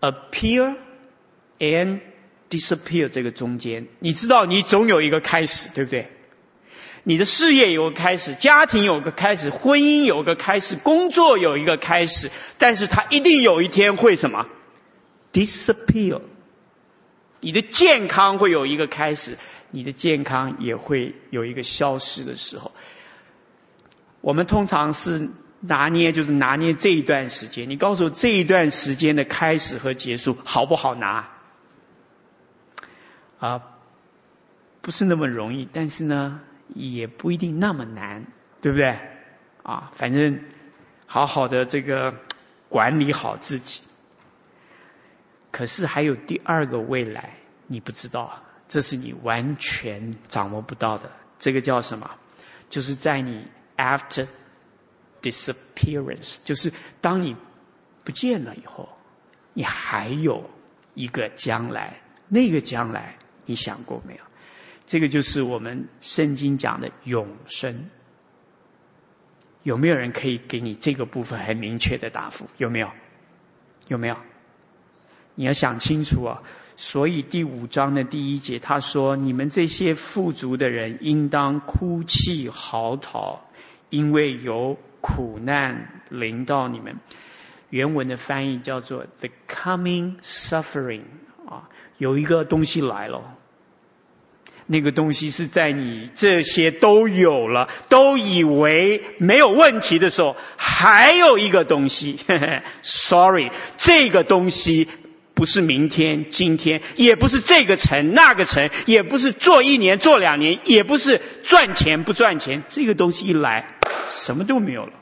[0.00, 0.76] appear
[1.58, 1.98] and
[2.48, 6.12] disappear 这个中间，你知道你总有一个开始，对不对？
[7.02, 14.46] 你的事业有个开始，家庭有个开始，婚姻有个开始，工作有一个开始，但是它一定有一天会什么
[15.32, 16.20] ？disappear。
[17.40, 19.36] 你的健康会有一个开始。
[19.70, 22.72] 你的健康也会有一个消失的时候。
[24.20, 27.70] 我们通常是拿捏，就是拿捏这一段时间。
[27.70, 31.28] 你告诉我这一段时间的开始和结束好不好拿？
[33.38, 33.62] 啊，
[34.82, 36.40] 不是那么容易，但是呢，
[36.74, 38.26] 也不一定那么难，
[38.60, 38.98] 对不对？
[39.62, 40.40] 啊，反正
[41.06, 42.14] 好好的这个
[42.68, 43.82] 管理好自己。
[45.52, 47.36] 可是还有第二个未来，
[47.68, 48.22] 你不知道。
[48.22, 52.10] 啊这是你完全掌握不到的，这个叫什么？
[52.68, 53.46] 就是在你
[53.76, 54.26] after
[55.22, 57.34] disappearance，就是当你
[58.04, 58.90] 不见了以后，
[59.54, 60.50] 你还有
[60.94, 63.16] 一个将来，那个将来
[63.46, 64.20] 你想过没有？
[64.86, 67.88] 这个就是我们圣经讲的永生。
[69.62, 72.46] 有没有人可以给你这个部分很明确的答复？
[72.56, 72.90] 有没有？
[73.86, 74.16] 有没有？
[75.34, 76.42] 你要想清楚啊！
[76.80, 83.40] 所以第五章的第一节，他说：“你们这些富足的人，应当哭泣嚎啕，
[83.90, 87.00] 因为有苦难临到你们。”
[87.70, 91.02] 原文的翻译叫做 “the coming suffering”
[91.48, 91.68] 啊，
[91.98, 93.34] 有一个东西来了，
[94.66, 104.86] 那个东西是在你这些都有了，都以为没有问题的时候，还有一个东西 呵呵，sorry，这个东西。
[105.38, 112.64] 不是明天、今天，也不是这个城那个城，也不是做一年、做两年，也不是赚钱不赚钱。
[112.68, 113.78] 这个东西一来，
[114.10, 114.94] 什么都没有了。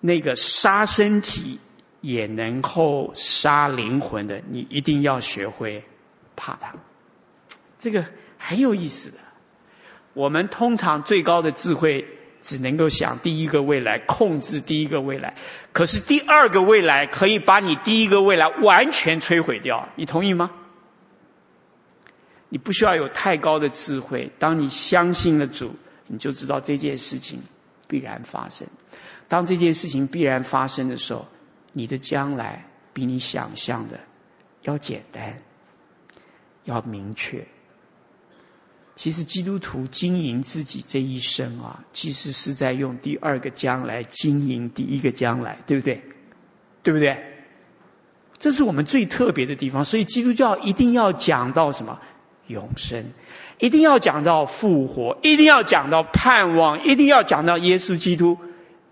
[0.00, 1.60] 那个杀身体
[2.00, 5.84] 也能够杀灵魂的，你一定要学会
[6.34, 6.74] 怕它。
[7.78, 8.06] 这个
[8.36, 9.18] 很有意思的。
[10.12, 12.15] 我们通常最高的智慧
[12.46, 15.34] 只能够想第一个未来，控制第一个未来。
[15.72, 20.52] 可是第二个未来可以把你第一个未来完全摧毁掉，你同意吗？
[22.48, 25.74] 你不需要有太高的智慧，当你相信了主，
[26.06, 27.42] 你就知道这件事情
[27.88, 28.68] 必然发生。
[29.26, 31.26] 当这件事情必然发生的时候，
[31.72, 33.98] 你的将来比你想象的
[34.62, 35.42] 要简单，
[36.62, 37.48] 要明确。
[38.96, 46.02] 其实基督徒经营自己这一生啊，其实是在用第二个将来经营第一个将来，对不对？
[46.82, 47.22] 对不对？
[48.38, 49.84] 这是我们最特别的地方。
[49.84, 52.00] 所以基督教一定要讲到什么？
[52.48, 53.12] 永生，
[53.58, 58.38] 一定要讲到复活，一定要讲到盼望，一定要讲到耶稣基督。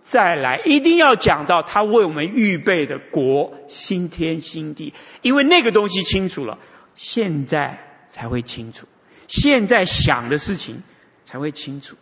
[0.00, 4.92] 再来，一定要讲到他为我们预备的国，新天新地，
[5.22, 6.58] 因为那个东西清楚了，
[6.96, 7.78] 现在
[8.08, 8.86] 才会清楚，
[9.28, 10.82] 现在想的事情
[11.24, 11.96] 才会清楚，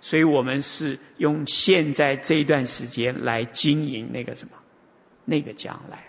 [0.00, 4.54] 所以我们是用现在这一段时间来经营那个什么，
[5.24, 6.08] 那个将来。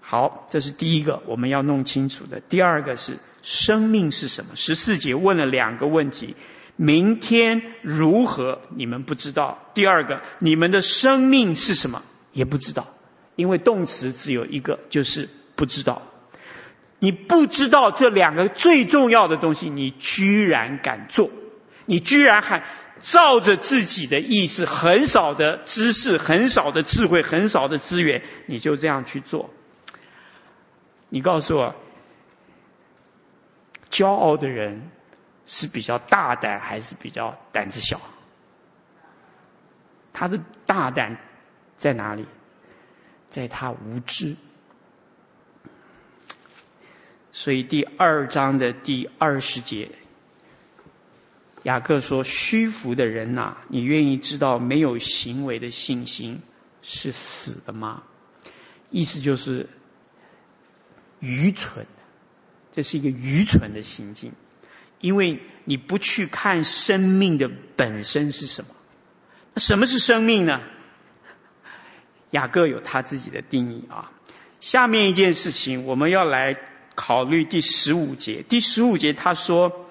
[0.00, 2.40] 好，这是第一个我们要弄清楚的。
[2.40, 4.56] 第二个是生命是什么？
[4.56, 6.34] 十四节问了两个问题。
[6.80, 8.60] 明天如何？
[8.70, 9.68] 你们不知道。
[9.74, 12.04] 第二个，你们的生命是什么？
[12.32, 12.94] 也不知道，
[13.34, 16.02] 因为动词只有一个，就是不知道。
[16.98, 21.30] 你不知道这两个最重要的东西，你居然敢做？
[21.86, 22.64] 你居然还
[23.00, 29.50] 照着自己的意思，很少的知识，很少的智慧，很少的资源，你就这样去做？
[31.08, 31.74] 你告诉我，
[33.90, 34.90] 骄傲的人。
[35.50, 37.98] 是比较大胆还是比较胆子小？
[40.12, 41.16] 他的大胆
[41.78, 42.26] 在哪里？
[43.30, 44.36] 在他无知。
[47.32, 49.90] 所以第二章的第二十节，
[51.62, 56.40] 雅各说：“虚浮的人呐、你愿意知道没有行为的信心
[56.82, 58.02] 是死的吗？”
[58.90, 59.68] 意思就是
[61.20, 61.86] 愚蠢，
[62.72, 64.32] 这是一个愚蠢的行径。
[65.00, 68.70] 因为你不去看生命的本身是什么，
[69.54, 70.60] 那什么是生命呢？
[72.30, 74.10] 雅各有他自己的定义啊。
[74.60, 76.56] 下面一件事情，我们要来
[76.98, 78.42] 考虑第十五节。
[78.48, 79.86] 第十五节他说，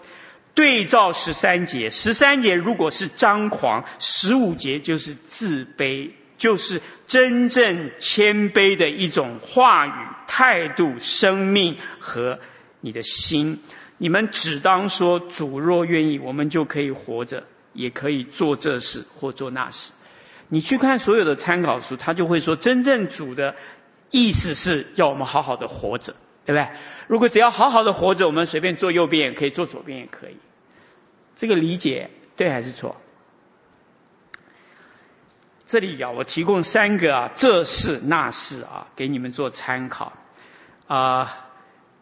[0.54, 9.92] 对照十三节，十三节如果是张狂，十五节就是自卑，就是真正谦卑的一种话语、
[10.28, 12.40] 态度、生命和
[12.82, 13.62] 你的心。
[13.98, 19.94] 你们只当说，主若愿意，我们就可以活着，也可以做这事或做那事。
[20.50, 23.56] 你去看所有的参考书，他就会说，真正主的
[24.12, 26.14] 意思是要我们好好的活着，
[26.48, 26.70] 对不对？
[27.08, 30.38] 如果只要好好的活着，我们随便坐右边也可以，坐左边也可以。
[31.36, 32.96] 这个理解对还是错？
[35.68, 40.14] 这里啊，我提供三个啊，这事那事啊，给你们做参考
[40.88, 41.50] 啊。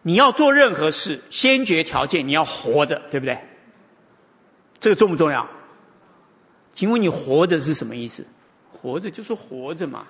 [0.03, 3.39] 你要做任何事，先决条件你要活着，对不对？
[4.79, 5.49] 这个重不重要？
[6.75, 8.27] 请问你活着是什么意思？
[8.71, 10.05] 活着就是活着嘛，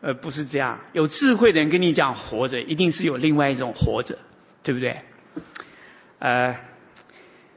[0.00, 0.80] 呃，不是这样。
[0.92, 4.18] 有智慧的人跟你讲活着，一定是有另外一种活着，
[4.62, 5.02] 对不对？
[6.18, 6.58] 呃，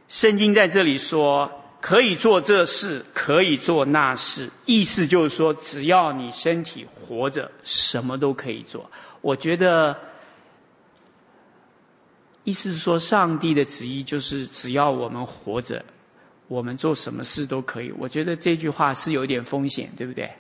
[0.07, 8.90] 圣经在这里说可以做这事，可以做那事，意思就是说，只要你身体活着，什么都可以做。
[9.22, 9.98] 我觉得。
[12.45, 15.86] 意思是说，上帝的旨意就是只要我们活着，
[16.48, 17.91] 我们做什么事都可以。
[17.91, 20.32] 我觉得这句话是有点风险，对不对？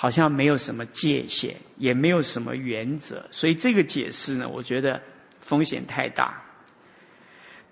[0.00, 5.02] 好像没有什么界限，也没有什么原则，所以这个解释呢，我觉得
[5.40, 6.44] 风险太大。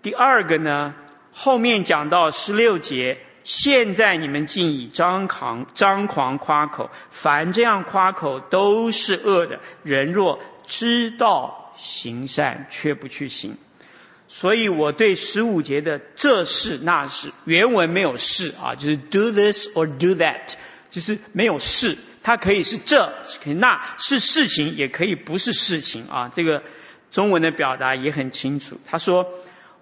[0.02, 0.94] 第二个呢，
[1.32, 9.60] 后面讲到十六节，现在你们竟以张狂张狂夸口，凡这样夸口都是恶的。
[9.84, 11.62] 人若知道。
[11.78, 13.58] 行善却不去行，
[14.28, 20.54] 所以我对十五节的这事那事，原文没有事啊，就是 do this or do that，
[20.88, 23.12] 就是没有事，它可以是这，
[23.44, 26.32] 可以那，是事情，也可以不是事情啊。
[26.34, 26.64] 这个
[27.12, 28.80] 中文的表达也很清楚。
[28.84, 29.28] 他说，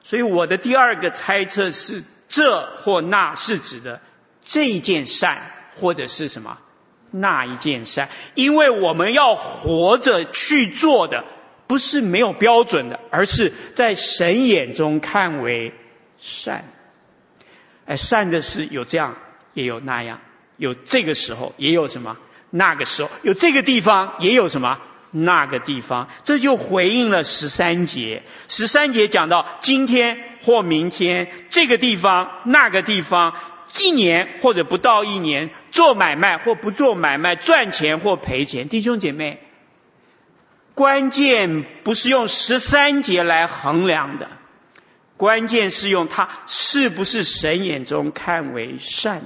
[0.02, 4.02] 所以我的第二个猜测是，这或那是指的
[4.42, 5.38] 这一件善，
[5.76, 6.58] 或者是什么
[7.10, 11.24] 那一件善，因为我们要活着去做的，
[11.66, 15.72] 不是没有标准的，而是在神眼中看为
[16.18, 16.66] 善。
[17.86, 19.16] 哎，善的是有这样，
[19.54, 20.20] 也有那样，
[20.58, 22.18] 有这个时候，也有什么
[22.56, 24.78] 那个时候，有这个地方，也有什么
[25.10, 28.22] 那个地方，这就回应了十三节。
[28.46, 33.34] 十三节讲到今天或明天，这个地方，那个地方。
[33.80, 39.40] 一年或者不到一年，做买卖或不做买卖，赚钱或赔钱，弟兄姐妹，
[40.74, 44.28] 关键不是用十三节来衡量的，
[45.16, 49.22] 关键是用它是不是神眼中看为善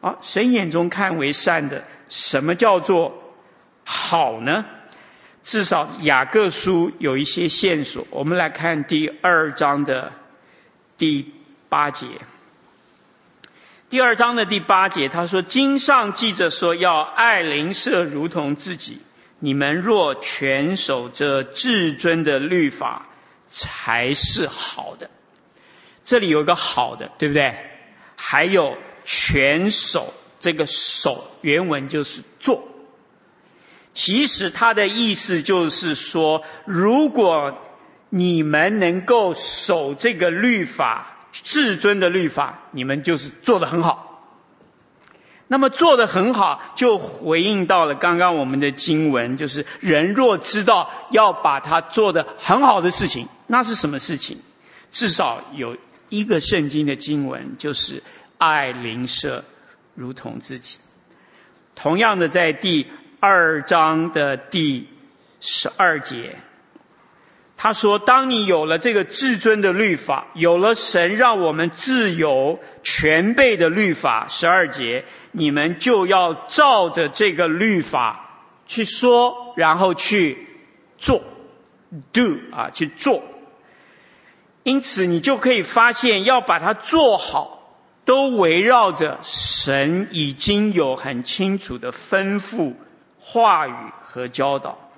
[0.00, 0.16] 啊。
[0.22, 3.22] 神眼中看为善的，什么叫做
[3.84, 4.66] 好呢？
[5.42, 8.06] 至少雅各书有一些线索。
[8.10, 10.12] 我们来看第二章的
[10.98, 11.32] 第
[11.70, 12.06] 八节。
[13.88, 19.00] 第二章的第八节，他说：“经上记着说，要爱邻舍如同自己。
[19.38, 23.06] 你们若全守这至尊的律法，
[23.48, 25.10] 才是好的。”
[26.04, 27.54] 这里有一个好的，对不对？
[28.16, 32.66] 还有全守，这个守原文就是做。
[33.94, 37.56] 其实他的意思就是说，如果
[38.08, 41.16] 你们能够守这个律法。
[41.32, 44.24] 至尊的律法，你们就是做得很好。
[45.46, 54.38] 那么做得很好，就回应到了刚刚我们的经文，就是人若知道要把它做得很好的事情，那是什么事情？
[54.90, 55.76] 至少有
[56.08, 58.02] 一个圣经的经文，就是
[58.36, 59.44] 爱邻舍
[60.00, 60.78] 如同自己。
[61.74, 62.86] 同样的，在第
[63.20, 64.88] 二章的第
[65.40, 66.38] 十二节。
[67.58, 80.46] 他说：“当你有了这个至尊的律法，有了神让我们自由全备的律法，十二节，你们就要照着这个律法去说，然后去
[80.96, 81.22] 做
[82.14, 83.22] ，do 啊，去做。
[84.62, 87.59] 因此，你就可以发现，要把它做好，
[88.10, 92.74] 都围绕着神已经有很清楚的吩咐、
[93.20, 94.90] 话语和教导。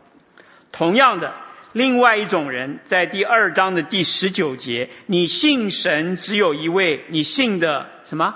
[0.73, 1.35] 同样的。”
[1.75, 8.35] 另外一种人，在第二章的第十九节，你信神只有一位，你信的什么？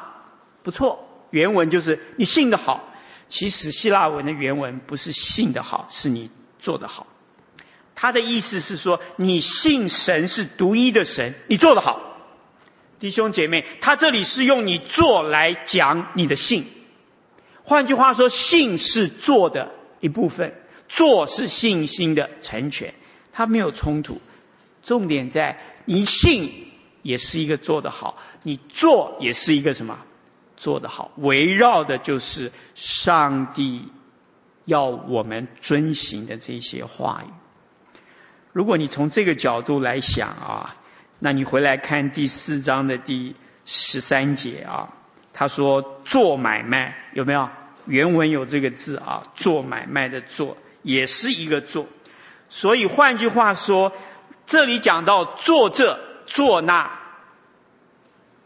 [0.63, 2.93] 不错，原文就是你信的好。
[3.29, 7.07] 其实希腊文的原文不是信的好，是你做的好。
[7.95, 12.16] 他的意思是说，你信神是独一的神，你做的好。
[12.99, 16.65] 弟兄姐妹，他这里是用你做来讲你的信。
[17.65, 20.55] 换句话说，信是做的一部分，
[20.89, 22.95] 做是信心的成全。
[23.33, 24.21] 他没有冲突，
[24.83, 26.51] 重点在你信
[27.03, 29.99] 也是一个做得好，你做也是一个什么
[30.57, 33.89] 做得好，围绕的就是上帝
[34.65, 37.31] 要我们遵行的这些话语。
[38.53, 40.77] 如果你从这个角度来想啊，
[41.19, 43.35] 那你回来看第四章的第
[43.65, 44.95] 十三节啊，
[45.33, 47.49] 他说做买卖有没有？
[47.87, 51.87] 原文有这个字啊，做买卖的做也是一个做。
[52.49, 53.93] 所以换句话说，
[54.45, 56.91] 这里讲到做这做那，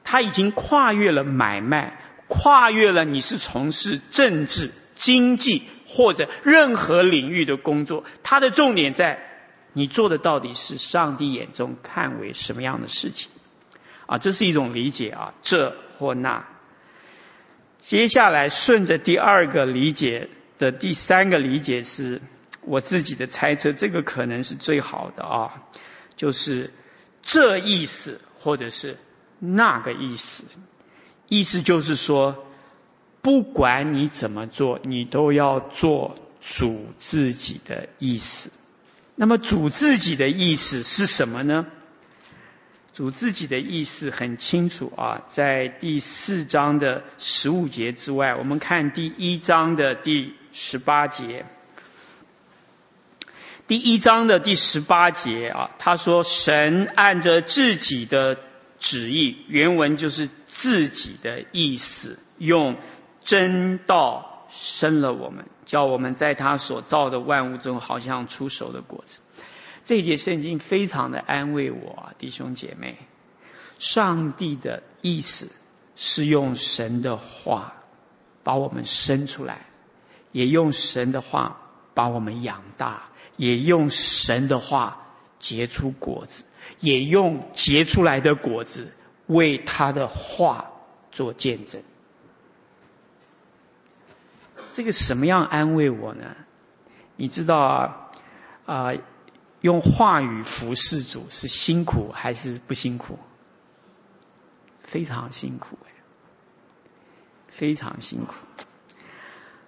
[0.05, 1.99] 他已经跨越了买卖，
[2.29, 8.05] 跨越了你是从事政治、经济或者任何领域的工作。
[8.23, 9.30] 他的重点在
[9.73, 13.31] 你做的到底是上帝眼中看为什么样的事情
[14.07, 14.19] 啊？
[14.19, 16.47] 这是一种理解啊，这或那。
[17.79, 20.29] 接下来顺着第二个理解
[20.59, 22.21] 的第三个理解是。
[22.63, 25.63] 我自己的猜测，这个可能是最好的啊，
[26.15, 26.75] 就是
[27.23, 28.99] 这意思，或者是
[29.39, 30.45] 那个意思。
[31.27, 32.45] 意思就是说，
[33.23, 38.53] 不管你怎么做，你都要做主自己的意思。
[39.21, 41.67] 那么主自己的意思是什么呢？
[42.95, 51.45] 主自己的意思很清楚啊，在第四章的十五节之外，我们看第一章的第十八节。
[53.67, 58.39] 第一章的第十八节啊，他说：“神按着自己的
[58.79, 62.79] 旨意，原文就是自己的意思，用
[63.23, 69.21] 真道生了我们，叫我们在他所造的万物中，好像出熟的果子。”
[69.85, 72.99] 这节圣经非常的安慰我，弟兄姐妹，
[73.79, 75.51] 上帝的意思
[75.97, 77.75] 是用神的话
[78.43, 79.67] 把我们生出来，
[80.33, 81.61] 也用神的话
[81.95, 83.05] 把我们养大。
[83.37, 85.07] 也用神的话
[85.39, 86.45] 结出果子，
[86.79, 88.93] 也用结出来的果子
[89.27, 90.73] 为他的话
[91.11, 91.81] 做见证。
[94.73, 96.37] 这个什么样安慰我呢？
[97.17, 98.11] 你知道啊，
[98.67, 98.93] 啊、
[99.61, 103.19] 用话语服侍主是辛苦还是不辛苦？
[104.83, 105.79] 非常辛苦，
[107.49, 108.35] 非常辛苦。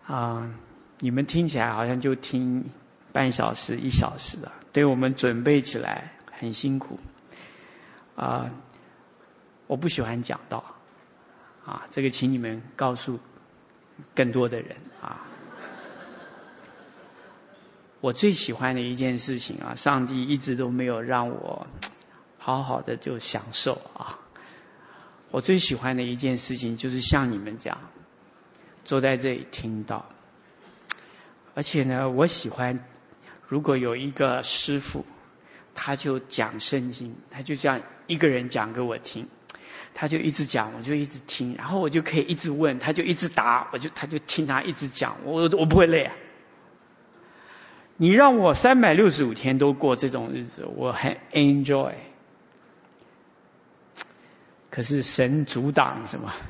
[0.07, 0.51] 啊、
[0.99, 2.71] 你们听起来好像就听
[3.13, 6.99] 半小时、一小时的，对我们准备起来很辛苦。
[8.17, 8.51] 啊、
[9.67, 10.65] 我不喜欢讲道，
[11.65, 13.21] 啊，这个请你们告诉
[14.15, 15.27] 更多的人啊。
[18.01, 21.67] 我最喜欢的一件事情啊，上帝一直都没有让我
[22.39, 24.19] 好好的就享受啊。
[25.31, 27.79] 我最喜欢的一件事情就是像你们这样
[28.85, 30.09] 坐在这里听到，
[31.55, 32.85] 而且呢，我喜欢
[33.47, 35.07] 如果有一个师傅，
[35.75, 39.29] 他就讲圣经，他就这样一个人讲给我听，
[39.95, 46.15] 他就一直讲，我就一直听，然后我就可以一直问，他就一直答，我就他就听他一直讲，我我不会累啊。
[47.99, 51.93] 你让我三百六十五天都过这种日子，我很 enjoy。
[54.71, 56.33] 可是神阻挡什么？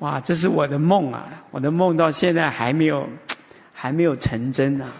[0.00, 1.44] 哇，这是我的梦啊！
[1.52, 3.08] 我的梦到现在还没有
[3.72, 4.92] 还没有成真呢、啊。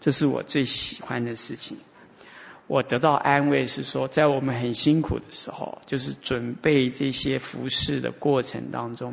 [0.00, 1.78] 这是我最喜欢的事情。
[2.72, 9.12] 我得到安慰是说，在我们很辛苦的时候，就是准备这些服事的过程当中。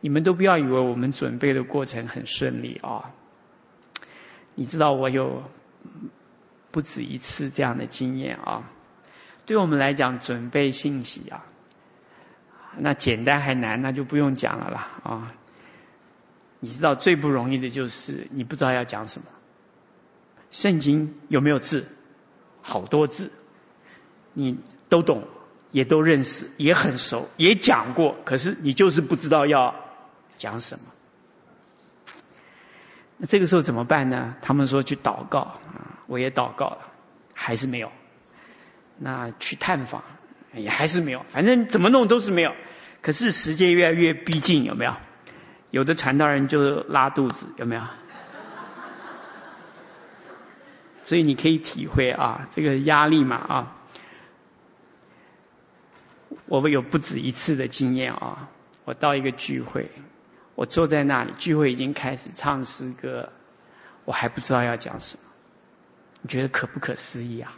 [0.00, 3.12] 你们都不要以为我们准备的过程很顺利啊！
[4.56, 5.44] 你知道我有
[6.72, 8.68] 不止一次这样的经验啊。
[9.44, 11.46] 对我们来讲，准备信息啊，
[12.76, 15.32] 那简单还难，那就不用讲了啦啊！
[16.58, 19.28] 你知道最不容易的就是你不知道要讲什么。
[20.50, 21.86] 圣经有没有字？
[22.66, 23.30] 好多字，
[24.34, 25.22] 你都懂，
[25.70, 29.74] 也都认识，也很熟，也讲过，可是你就是不知道要。
[30.38, 30.84] 讲什么？
[33.16, 34.34] 那这个时候怎么办呢？
[34.42, 36.78] 他们说去祷告啊，我也祷告了，
[37.32, 37.90] 还是没有。
[38.98, 40.04] 那去探访
[40.52, 42.54] 也还是没有，反正怎么弄都是没有。
[43.00, 44.94] 可是时间越来越逼近，有没有？
[45.70, 47.82] 有的传道人就拉肚子，有没有？
[51.06, 53.76] 所以你可以体会啊，这个压力嘛啊。
[56.46, 58.50] 我们有不止一次的经验啊，
[58.84, 59.88] 我到一个聚会。
[60.56, 63.30] 我坐在那里，聚会已经开始唱诗歌，
[64.04, 65.22] 我还不知道要讲什么。
[66.22, 67.56] 你觉得可不可思议啊？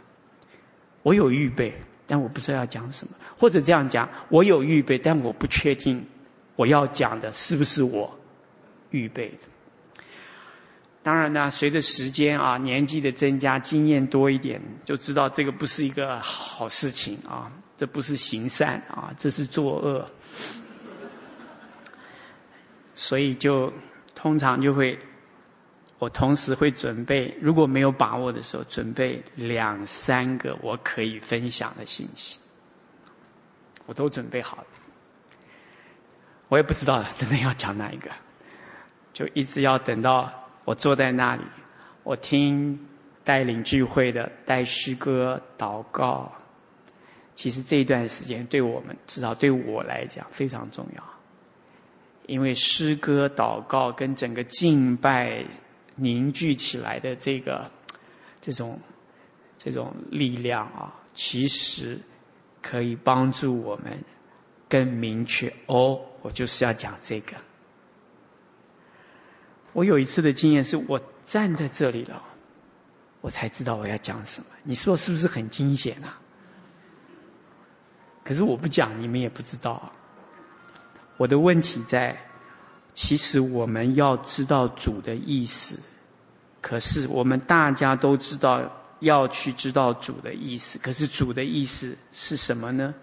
[1.01, 1.73] 我有预备，
[2.05, 3.15] 但我不知道要讲什么。
[3.39, 6.05] 或者这样讲，我有预备，但我不确定
[6.55, 8.19] 我要讲的是不是我
[8.91, 9.37] 预备的。
[11.01, 20.09] 当然呢，随着时间啊，年纪的增加，经验多一点，就知道这个不是一个好事情啊，这不是行善啊，这是作恶。
[22.93, 23.71] 所以就
[24.13, 24.99] 通常就会，
[25.99, 32.39] 我同时会准备，如果没有把握的时候，准备两三个我可以分享的信息，
[33.85, 34.65] 我都准备好了。
[36.49, 38.11] 我也不知道真的要讲哪一个，
[39.13, 41.41] 就一直要等到我坐在那里，
[42.03, 42.87] 我听
[43.23, 46.33] 带领聚会的带诗歌祷告。
[47.35, 51.03] 其实这一段时间对我们，至少对我来讲非常重要。
[52.27, 55.45] 因为诗歌、祷告跟整个敬拜
[55.95, 57.71] 凝聚起来的这个
[58.39, 58.79] 这种
[59.57, 62.01] 这种力量啊，其实
[62.61, 64.03] 可以帮助我们
[64.69, 65.51] 更明确。
[65.65, 67.37] 哦，我就是要讲这个。
[69.73, 72.23] 我有一次的经验是我站在这里了，
[73.21, 74.47] 我才知道我要讲什么。
[74.63, 76.19] 你说是不是很惊险啊？
[78.23, 79.91] 可是我不讲，你们也不知道。
[81.17, 82.21] 我的问题在，
[82.93, 85.79] 其实我们要知道主的意思，
[86.61, 92.93] 可是我们大家都知道要去知道主的意思，可是主的意思是什么呢？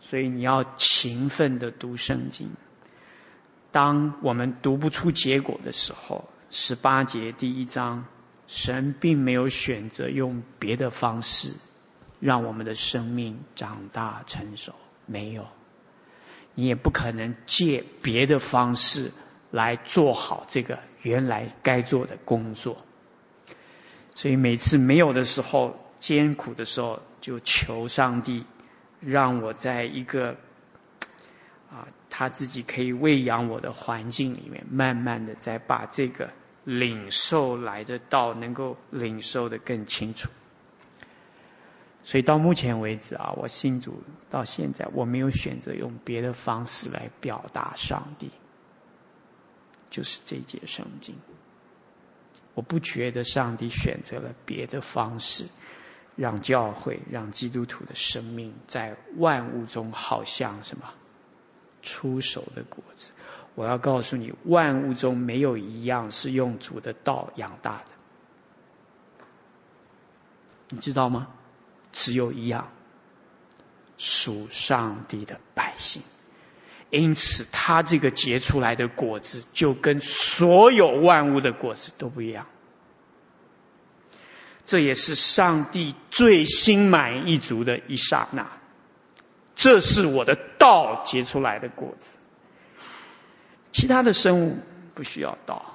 [0.00, 2.50] 所以你要勤奋的读圣经。
[3.76, 8.06] 当我们读不出结果的时候，十八节第一章，
[8.46, 11.50] 神并没有选择用别的方式
[12.18, 14.72] 让我们的生命长大成熟，
[15.04, 15.46] 没有。
[16.54, 19.12] 你也不可能借别的方式
[19.50, 22.78] 来做好这个原来该做的工作，
[24.14, 28.46] 所以每次没有的时候、艰苦的时候，就求上帝
[29.00, 30.38] 让我在一个
[31.70, 31.86] 啊
[32.18, 36.30] 他自己可以喂养我的环境里面，慢慢的再把这个
[36.64, 40.30] 领受来的道能够领受的更清楚。
[42.04, 48.30] 所以到目前为止啊，我信主到现在，我没有选择用别的方式来表达上帝，
[49.90, 51.16] 就是这节圣经。
[52.54, 55.44] 我不觉得上帝选择了别的方式，
[56.14, 60.94] 让教会、让基督徒的生命在万物中好像什么
[61.82, 63.12] 出手的果子。
[63.54, 69.24] 我要告诉你，万物中没有一样是用主的道养大的，
[70.68, 71.28] 你知道吗？
[71.92, 72.70] 只有一样，
[73.96, 76.02] 属上帝的百姓，
[76.90, 82.46] 因此他这个结出来的果子，就跟所有万物的果子都不一样。
[84.66, 88.50] 这也是上帝最心满意足的一刹那。
[89.56, 92.18] 这是我的道结出来的果子，
[93.72, 94.58] 其他的生物
[94.94, 95.72] 不需要道。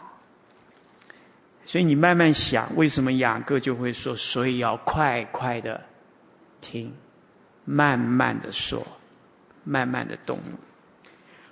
[1.63, 5.81] 所以你慢慢想，为什么雅各就会说，所以要快快的。
[6.59, 6.95] 听，
[7.65, 8.85] 慢慢的说，
[9.63, 10.57] 慢慢的动怒。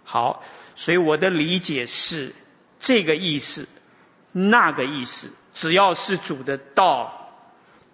[0.03, 0.43] 好，
[0.76, 2.35] 所以我的理解是
[2.80, 3.68] 这个意思，
[4.31, 7.31] 那个意思，只要是主的道，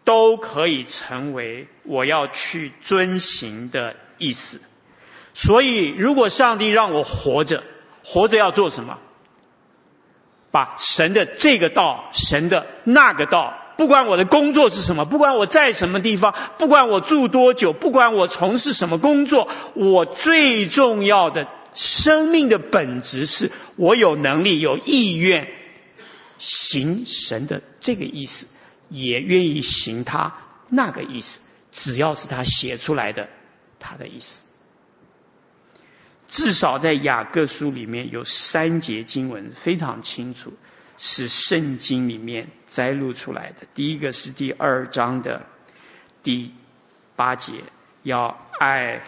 [0.04, 4.62] 都可以成为我要去遵行的意思。
[5.34, 7.64] 所以，如果上帝让我活着，
[8.04, 9.00] 活着要做什么？
[10.52, 13.54] 把神的这个道，神的那个道。
[13.78, 25.50] 不管我的工作是什么，不管我在什么地方，不管我住多久，不管我从事什么工作，我最重要的生命的本质是我有能力、有意愿
[26.38, 28.48] 行神的这个意思，
[28.88, 30.38] 也愿意行他
[30.70, 31.42] 那个意思，
[31.74, 33.28] 只要是他写出来的
[33.80, 34.44] 他的意思。
[36.28, 40.54] 至少在雅各书里面有三节经文非常清楚。
[40.98, 43.68] 是圣经里面摘录出来的。
[43.74, 45.46] 第一个是第二章的
[46.24, 46.54] 第
[47.18, 47.66] 八节，
[48.02, 49.02] 要爱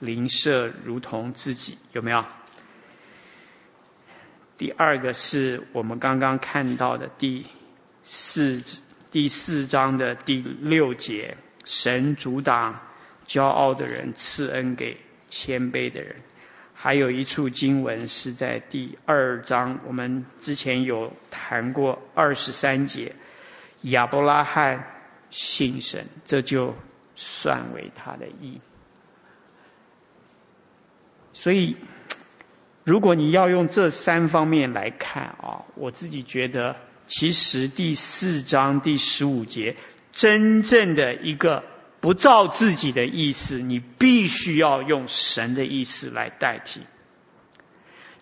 [0.00, 2.24] 邻舍如同自己，有没有？
[4.56, 7.46] 第二个是我们刚刚看到的第
[8.02, 8.60] 四
[9.12, 12.80] 第四章的第六节，神阻挡
[13.28, 14.96] 骄傲的人，赐恩给
[15.28, 16.16] 谦卑的人。
[16.72, 23.14] 还有一处经文是在第二章，我们之前有谈过二十三节，
[23.82, 24.86] 亚伯拉罕
[25.28, 26.74] 信神，这就
[27.16, 28.60] 算为他的义。
[31.32, 31.76] 所以，
[32.84, 36.76] 如果你要用这三方面来看啊，我自己觉得，
[37.08, 39.76] 其实第四章第十五节
[40.12, 41.64] 真正的一个。
[42.00, 46.80] 不照自己的意思，你必须要用神的意思来代替。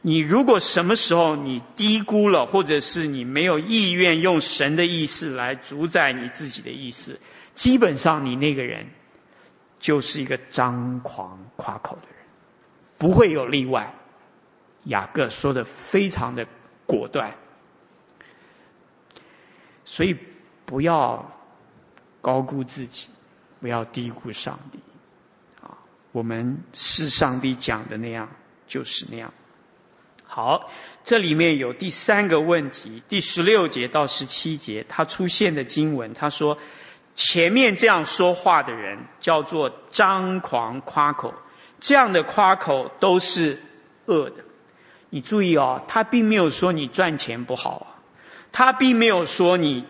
[0.03, 7.21] 你如果什么时候你低估了，或者是你没有意愿用神的意思来主宰你自己的意思，
[7.55, 8.87] 基本上你那个人
[9.81, 12.17] 就是一个张狂夸口的人，
[12.99, 13.95] 不会有例外。
[14.85, 16.47] 雅各说的非常的
[16.87, 17.35] 果断，
[19.85, 20.17] 所以
[20.65, 21.33] 不要
[22.21, 23.09] 高估自己。
[23.61, 24.79] 不要低估上帝，
[25.63, 25.79] 啊，
[26.13, 28.29] 我们是上帝讲的那样，
[28.69, 29.33] 就是那样。
[30.25, 30.71] 好，
[31.05, 36.59] 这里面有第三个问题，第十六节到十七节，他出现的经文，他说
[37.15, 41.35] 前面这样说话的人叫做张狂夸口，
[41.81, 43.59] 这样的夸口都是
[44.05, 44.45] 恶的。
[45.09, 47.87] 你注意哦，他并没有说你赚钱不好啊，
[48.53, 49.87] 他并没有说你。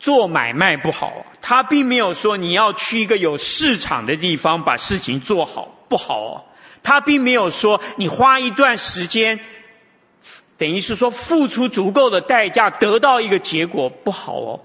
[0.00, 6.44] 做买卖不好，他并没有说你要去一个有市场的地方把事情做好不好哦。
[6.82, 9.38] 他并没有说你花一段时间，
[10.56, 14.60] 等于是说付出足够的代价得到一个结果不好哦。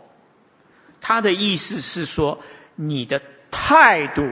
[1.01, 2.39] 他的意思是说
[2.75, 3.21] 你的
[3.51, 4.23] 态度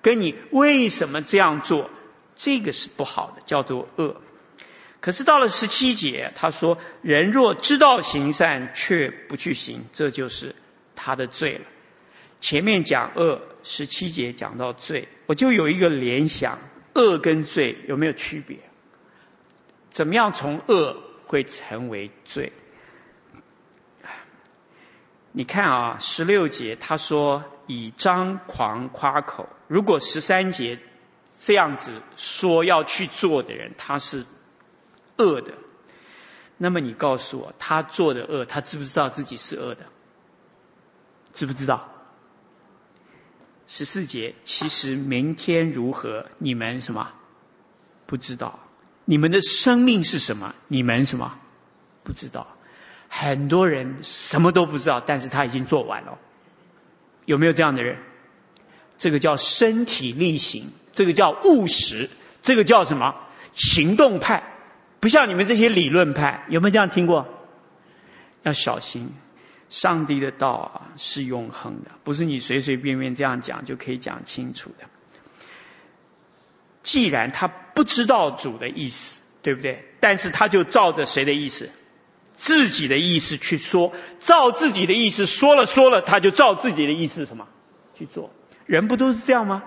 [0.00, 1.90] 跟你为什么这样做，
[2.34, 4.16] 这个是不好的，叫做恶。
[5.06, 10.56] 可是到了十七节，他说：“人若知道行善，却不去行，这就是
[10.96, 11.60] 他的罪了。”
[12.42, 16.58] 前面讲恶，十七节讲到罪，我就有一个联想：
[16.94, 18.58] 恶跟罪有没有区别？
[19.90, 22.52] 怎么样从恶会成为罪？
[25.30, 30.80] 你看啊，十六节他说以张狂夸口，如果十三节
[31.38, 34.26] 这样子说要去做的人，他是。
[35.16, 35.54] 恶的，
[36.56, 39.86] 那么你告诉我，他做的恶，他知不知道自己是恶的？
[41.32, 41.88] 知不知道？
[43.66, 47.12] 十四节，其实明天如何，你们什么？
[48.06, 48.60] 不知道。
[49.04, 50.54] 你们的生命是什么？
[50.68, 51.38] 你们什么？
[52.04, 52.56] 不知道。
[53.08, 56.18] 很多人什么都不知道，但是他已经做完了。
[57.24, 57.98] 有没有这样的人？
[58.98, 62.08] 这个叫身体力行，这个叫务实，
[62.42, 63.14] 这个叫什么？
[63.54, 64.55] 行动派，
[65.00, 67.28] 不像你们这些理论派，有没有这样听过？
[68.42, 69.12] 要小心，
[69.68, 74.86] 上帝的道啊是永恒的，不是你随随便便这样讲就可以讲清楚的。
[76.82, 79.84] 既然他不知道主的意思，对不对？
[80.00, 81.70] 但是他就照着谁的意思？
[82.36, 87.48] 自己的意思去说，照自己的意思说了说了，他就照自己的意思什么
[87.94, 88.30] 去做？
[88.66, 89.64] 人不都是这样吗？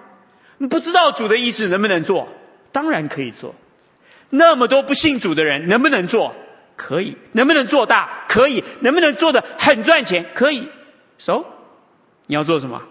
[0.57, 2.29] 你不知道主的意思能不能做？
[2.71, 3.55] 当然可以做。
[4.29, 6.35] 那么多不信主的人能不能做？
[6.75, 7.17] 可以。
[7.33, 8.25] 能不能做大？
[8.29, 8.63] 可以。
[8.81, 10.31] 能不能做的很赚钱？
[10.35, 10.69] 可以。
[11.17, 11.45] So，
[12.27, 12.83] 你要做什么？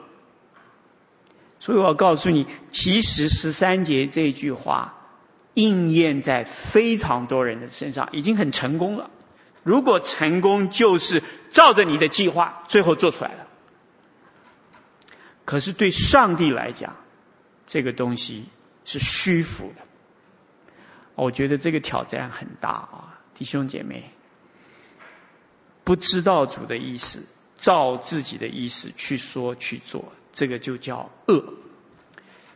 [1.60, 4.94] 所以我要告诉你，其实十三节这句话
[5.54, 9.10] 应验在非常多人的身上，已经很成功了。
[9.64, 13.46] 如果成功，就是照着你的计划，最后做出来了。
[15.44, 16.96] 可是对上帝来讲，
[17.66, 18.44] 这个东西
[18.84, 19.87] 是虚浮的。
[21.18, 24.10] 我觉得这个挑战很大啊，弟兄姐妹，
[25.84, 27.24] 不知道主的意思，
[27.56, 31.54] 照自己的意思去说去做，这个就叫恶。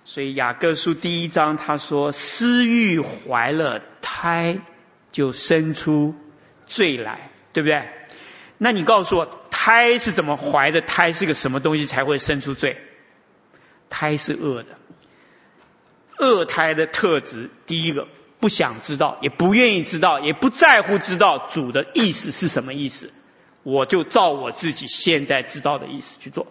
[0.05, 4.59] 所以雅各书第一章他说：“私欲怀了胎，
[5.13, 6.15] 就生出。”
[6.65, 7.87] 罪来，对不对？
[8.57, 10.81] 那你告诉我，胎是怎么怀的？
[10.81, 12.81] 胎是个什么东西才会生出罪？
[13.91, 14.79] 胎是恶的，
[16.19, 18.09] 恶胎的特质，第一个
[18.43, 23.13] 不想知道，也不愿意知道，也不在乎知道主的意思是什么意思，
[23.63, 26.49] 我就照我自己现在知道的意思去做，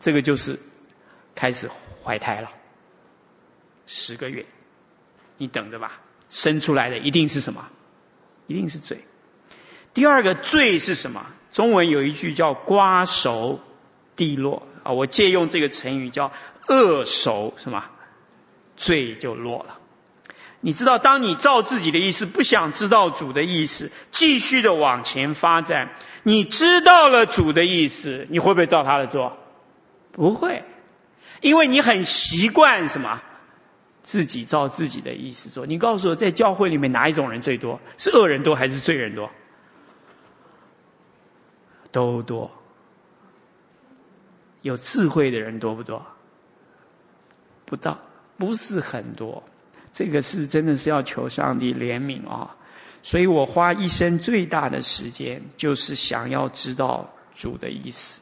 [0.00, 0.58] 这个就是
[1.36, 1.70] 开始
[2.02, 2.50] 怀胎了，
[3.86, 4.44] 十个月，
[5.38, 6.00] 你等着吧，
[6.30, 7.68] 生出来的一定是什么？
[8.48, 9.04] 一定是罪。
[9.92, 11.26] 第二个罪是什么？
[11.52, 13.60] 中文有一句叫“瓜熟
[14.16, 16.32] 蒂落”啊，我借用这个成语叫
[16.66, 17.84] “恶熟”，什么？
[18.76, 19.78] 罪就落了。
[20.64, 25.90] 你知道，当你照自己的意思，不想知道主的意思，继续的往前发展，
[26.22, 29.36] 你知道了主的意思，你会不会照他的做？
[30.10, 30.64] 不会，
[31.42, 33.20] 因为你很习惯什么？
[34.00, 35.66] 自己照自己的意思做。
[35.66, 37.80] 你告诉我，在教会里面哪一种人最多？
[37.98, 39.30] 是恶人多还是罪人多？
[41.92, 42.50] 都多，
[44.62, 46.06] 有智慧的人多不多？
[47.66, 47.98] 不到，
[48.38, 49.44] 不是很多。
[49.94, 52.56] 这个是真的是要求上帝怜悯啊！
[53.02, 58.20] 所以我花一生最大的时间，就是想要知道主的意思。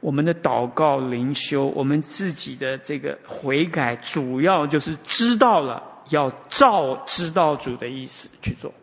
[0.00, 8.74] 我们的祷告灵修，我们自己的这个悔改，主要就是知道了，要照知道主的意思去做。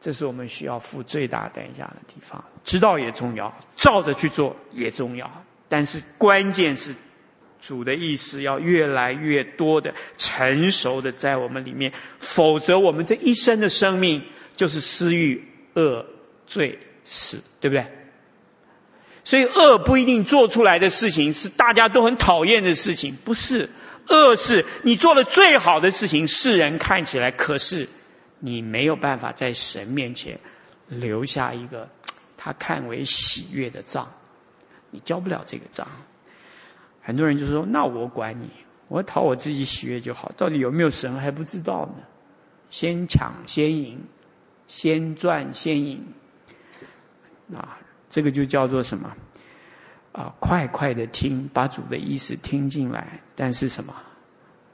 [0.00, 2.44] 这是我们需要付最大代价的地方。
[2.64, 5.30] 知道也重要，照着去做也重要。
[5.68, 6.94] 但是关键是，
[7.62, 14.22] 主的意思要越来越多的成熟的在我们里面，否则我们这一生的生命
[14.56, 16.06] 就是私欲、恶、
[16.46, 17.86] 罪、死，对不对？
[19.24, 23.68] 所以恶不一定做出来的事情是大家都很讨厌的事情，不是。
[24.08, 27.88] 恶是你做的最好的事情，世人看起来可是。
[28.42, 30.40] 你没有办法在神面前
[30.88, 31.90] 留下一个
[32.38, 34.14] 他看为喜悦的账，
[34.90, 35.86] 你交不了这个账。
[37.00, 38.50] 很多人就说：“那我管你，
[38.88, 40.32] 我讨我自己喜悦就好。
[40.36, 42.04] 到底有没有神还不知道呢？
[42.68, 44.00] 先抢先赢，
[44.66, 46.12] 先赚先赢。
[47.54, 47.78] 啊，
[48.08, 49.16] 这个就叫做什么？
[50.12, 53.94] 啊，快快的听，把主的意思听进来，但是什么？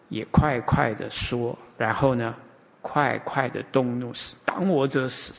[0.09, 2.35] 也快快的说，然后呢？”
[2.89, 5.35] 快快的动怒死，挡我者死。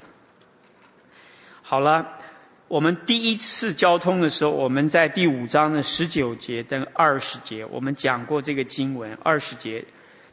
[1.62, 2.20] 好了，
[2.68, 9.18] 我们第一次交通的时候，我们在第五章的十九节跟二十节，我们讲过这个经文。
[9.24, 9.86] 二十节，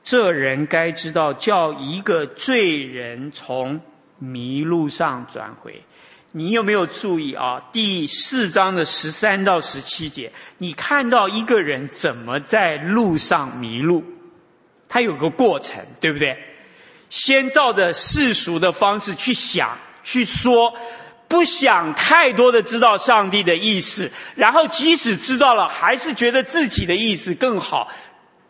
[0.03, 3.81] 这人该知道，叫一个罪人从
[4.19, 5.85] 迷路上转回。
[6.33, 7.69] 你有没有注意啊？
[7.73, 14.03] 第四章的十三到十七节，你看到一个人怎么在路上迷路？
[14.89, 16.37] 他有个过程，对不对？
[17.11, 20.75] 先照着世俗的方式去想、去说，
[21.35, 27.91] 不想太多的知道上帝的意思，然后即使知道了，还是觉得自己的意思更好，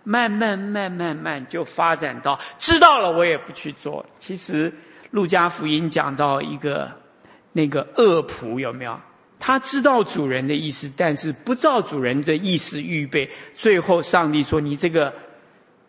[0.02, 4.04] 慢慢、慢、慢慢就发展到知道了，我也不去做。
[4.18, 4.74] 其实
[5.10, 6.90] 路加福音讲到一个
[7.54, 9.00] 那个恶仆有没有？
[9.38, 15.14] 他知道主人的意思，但是不照主人的意思预备，最后上帝说：“你这个。”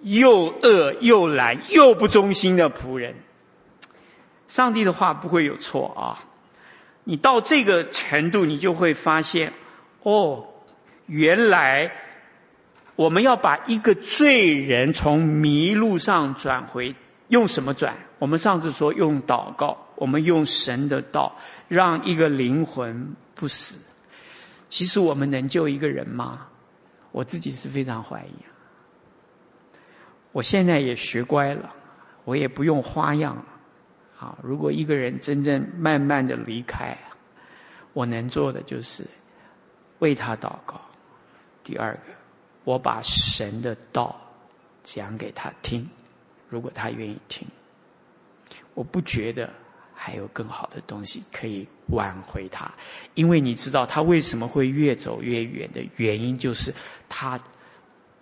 [0.01, 3.15] 又恶又懒又不忠心的仆人，
[4.47, 6.23] 上帝的话不会有错啊！
[7.05, 9.53] 你到这个程度，你就会发现，
[10.03, 10.47] 哦，
[11.05, 11.91] 原来
[12.95, 16.95] 我们要把一个罪人从迷路上转回，
[17.27, 17.95] 用什么转？
[18.17, 21.37] 我们上次说用祷告，我们用神的道，
[21.67, 23.79] 让一个灵魂不死。
[24.67, 26.47] 其实我们能救一个人吗？
[27.11, 28.45] 我自己是非常怀疑。
[30.31, 31.73] 我现在也学乖了，
[32.23, 33.45] 我也不用花样。
[34.25, 36.97] 啊，如果一个人真正慢慢的离开，
[37.93, 39.05] 我能做的就是
[39.99, 40.81] 为他祷告。
[41.63, 42.01] 第二个，
[42.63, 44.19] 我把神的道
[44.83, 45.89] 讲给他听，
[46.49, 47.47] 如果他愿意听，
[48.73, 49.51] 我不觉得
[49.93, 52.73] 还有更好的东西可以挽回他，
[53.13, 56.73] 因为你知道他为什么会越走越远的原因，就是
[57.09, 57.39] 他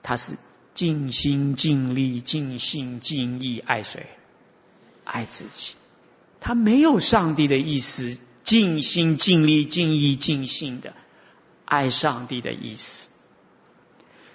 [0.02, 0.36] 他是
[0.74, 4.06] 尽心尽力尽心尽意爱谁？
[5.06, 5.76] 爱自己。
[6.46, 10.92] 他没有上帝的意思，尽心尽力尽意尽性的
[11.64, 13.08] 爱上帝的意思。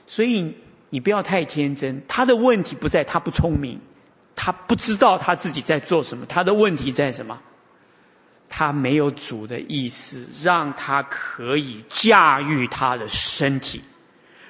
[0.07, 0.55] 所以
[0.89, 2.03] 你不要太天真。
[2.09, 3.83] 他的问题不在他不聪明，
[4.35, 6.25] 他不知道他自己在做什么。
[6.25, 7.41] 他的问题在什么？
[8.49, 13.83] 他没有主的意思，让他可以驾驭他的身体，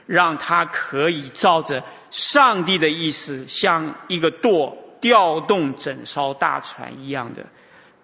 [0.07, 1.83] 让他可以照着
[2.13, 4.79] 上帝的意思，像一个舵。
[5.01, 7.47] 调动整艘大船一样的，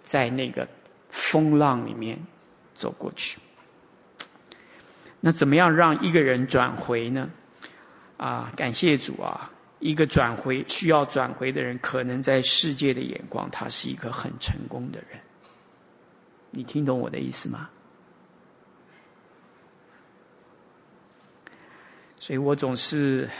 [0.02, 0.68] 在那个
[1.08, 2.26] 风浪里面
[2.74, 3.38] 走过去。
[5.20, 7.30] 那怎么样让一个人转回呢？
[8.16, 9.50] 啊，感谢主啊！
[9.80, 15.20] 一个转回需要转回的人，可能在世界的眼光，他是一个很成功的人。
[16.50, 17.70] 你听懂我的意思吗？
[22.18, 23.30] 所以我总是。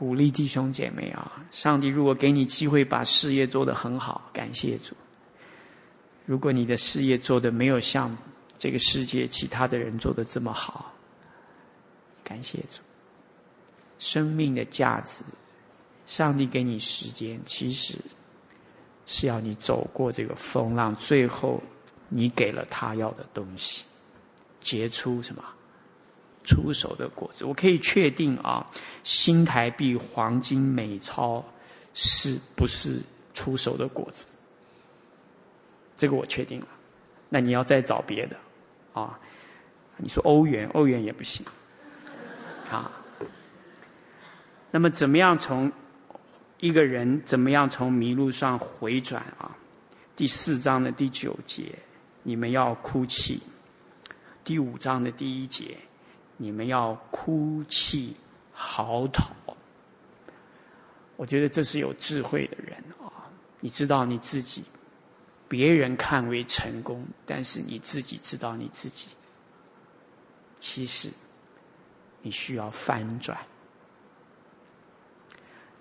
[0.00, 1.44] 鼓励弟兄姐妹啊！
[1.50, 4.96] 上帝如果给你机会把事业做得很好，感谢主。
[6.24, 8.16] 如果你的事业做得没有像
[8.56, 10.94] 这个世界其他的人做得这么好，
[12.24, 12.80] 感谢主。
[13.98, 15.22] 生命的价值，
[16.06, 17.98] 上帝给你时间，其实
[19.04, 21.62] 是要你走过这个风浪，最后
[22.08, 23.84] 你给了他要的东西，
[24.62, 25.44] 结出什么？
[26.50, 28.66] 出手的果子，我可以确定啊，
[29.04, 31.44] 新台币、黄金、美钞
[31.94, 33.02] 是不是
[33.34, 34.26] 出手的果子？
[35.96, 36.66] 这个我确定了。
[37.28, 38.36] 那你要再找别的
[38.94, 39.20] 啊？
[39.96, 41.46] 你说欧元，欧元也不行
[42.68, 42.90] 啊。
[44.72, 45.70] 那么怎么样从
[46.58, 49.56] 一个人怎么样从迷路上回转啊？
[50.16, 51.78] 第四章的第九节，
[52.24, 53.38] 你们要哭泣；
[54.42, 55.76] 第五章的第一节。
[56.42, 58.16] 你们要哭泣
[58.54, 59.26] 嚎啕，
[61.18, 63.28] 我觉得这是有智慧的人啊！
[63.60, 64.64] 你知道你自己，
[65.48, 69.08] 别人看为成功，但是你自己知道你自己，
[70.60, 71.10] 其实
[72.22, 73.36] 你需要翻转。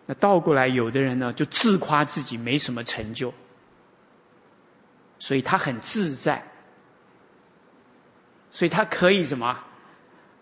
[0.07, 3.33] 那倒过来，有的人呢，就自夸自己没什么成就，
[5.19, 6.51] 所以他很自在，
[8.51, 9.63] 所以他可以什么？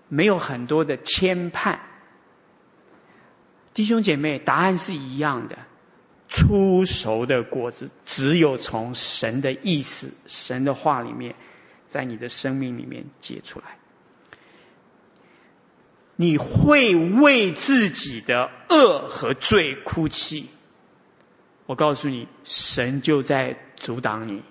[0.10, 1.80] 没有很多的牵绊，
[3.74, 5.58] 弟兄姐妹，答案是一样的。
[6.30, 11.36] 出熟的果子，只有从神的意思、神的话里面，
[11.90, 13.78] 在你的生命里面结出来。
[16.18, 20.48] 你会为自己的恶和罪哭泣，
[21.66, 24.44] 我告诉你，神就在阻挡你，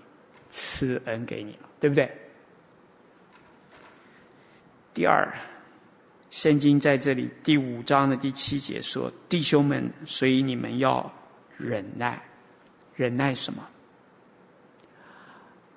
[0.50, 2.25] 赐恩给你了，对不对？
[4.96, 5.34] 第二，
[6.30, 11.12] 圣经在这里第五章的第七节说：“弟兄们，所以你们要
[11.58, 12.22] 忍耐，
[12.94, 13.68] 忍耐什么？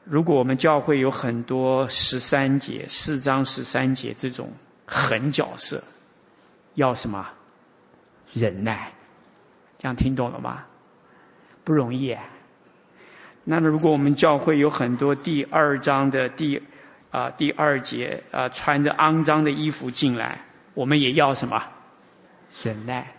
[0.05, 4.53] 如果我们教会有很多十三节、四章十三节这种
[4.85, 5.83] 狠角色，
[6.73, 7.27] 要什么？
[8.31, 8.93] 忍耐，
[9.79, 10.63] 这样听懂了吗？
[11.65, 12.15] 不容易。
[13.43, 16.63] 那如果我们教会有很多第二章的第……
[17.11, 21.63] 啊，第二节啊，穿着肮脏的衣服进来，我们也要什么？
[22.63, 23.13] 忍耐。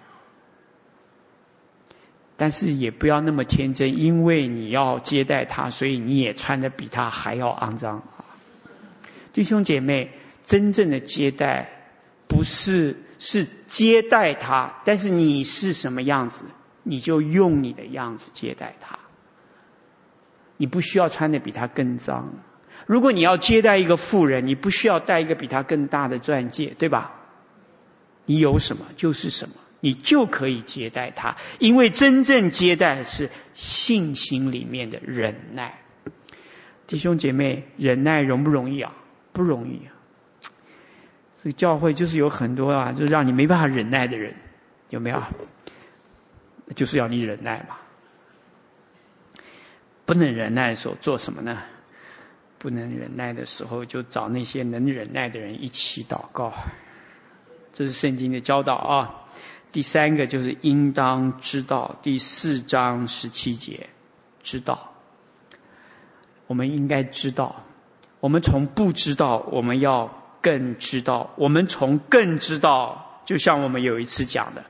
[2.36, 8.02] 但是也不要那么天真，因为你要接待他，所以你也穿的比他还要肮脏。
[9.32, 10.10] 弟兄姐妹，
[10.44, 11.68] 真正的接待
[12.28, 16.46] 不是是接待他，但是你是什么样子，
[16.82, 18.98] 你就用你的样子接待他。
[20.56, 22.32] 你不需要穿的比他更脏。
[22.90, 27.12] 如果你要接待一个富人，你不需要带一个比他更大的钻戒，对吧？
[28.26, 31.36] 你有什么就是什么，你就可以接待他。
[31.60, 35.78] 因为真正接待是信心里面的忍耐。
[36.88, 38.92] 弟兄姐妹，忍耐容不容易啊？
[39.32, 39.94] 不容易啊！
[41.36, 44.34] 这个教会就是有很多啊，就让你没办法忍耐的人，
[44.88, 45.22] 有没有？
[46.74, 47.76] 就是要你忍耐嘛。
[50.06, 51.62] 不能忍耐的时候做什么呢？
[52.60, 56.52] 不能忍耐的时候，就找那些能忍耐的人一起祷告。
[57.72, 59.24] 这是圣经的教导啊。
[59.72, 63.88] 第三个就是应当知道，第四章十七节，
[64.44, 64.92] 知道。
[66.46, 67.64] 我们应该知道，
[68.20, 70.16] 我们从不知道，我们要。
[70.42, 74.64] 更知道，我们从更知道，就像我们有一次讲的，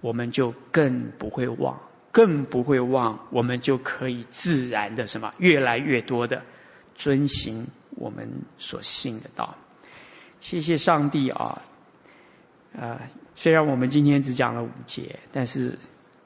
[0.00, 1.78] 我们就更不会忘，
[2.10, 6.42] 更不会忘，我们就可以自然的什么，越来越多的
[6.94, 9.56] 遵行我们所信的道。
[10.40, 11.62] 谢谢上帝啊！
[12.72, 13.00] 呃，
[13.36, 15.78] 虽然我们今天只讲了五节，但是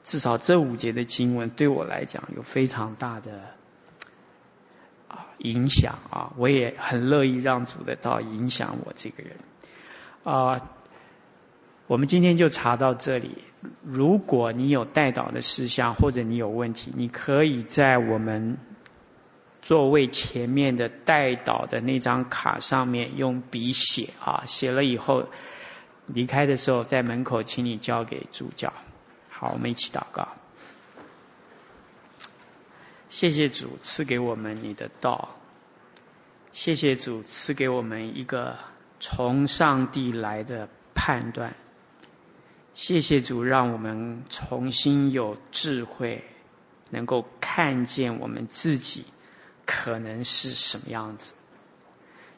[0.03, 3.43] 至少这五节的经文对我来讲有非常大的
[5.07, 5.27] 啊。
[5.37, 9.37] 影响啊，我也很乐意让主的道影响我这个人
[10.23, 10.69] 啊。
[11.85, 13.37] 我们今天就查到这里。
[13.83, 18.57] 如果你有带导的事项，或者你有问题，你可以在我们
[19.67, 25.27] 座位前面的代祷的那张卡上面用笔写啊，写了以后
[26.05, 28.71] 离开的时候，在门口请你交给主教。
[29.29, 30.29] 好，我们一起祷告。
[33.09, 35.35] 谢谢主赐给我们你的道，
[36.53, 38.55] 谢谢主赐给我们一个
[39.01, 41.55] 从上帝来的判断，
[42.73, 46.23] 谢谢主让我们重新有智慧，
[46.89, 49.03] 能够看见我们自己
[49.67, 51.35] 可能是什么样子。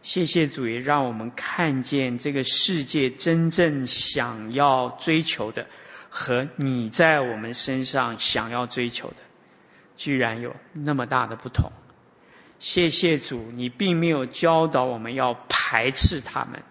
[0.02, 5.68] 谢谢主也让我们看见这个世界真正想要追求的，
[6.10, 9.16] 和你在我们身上想要追求的。
[9.96, 11.74] 居然有那么大的不同，
[12.58, 16.64] 谢谢主，你并没有教导我们要排斥他们，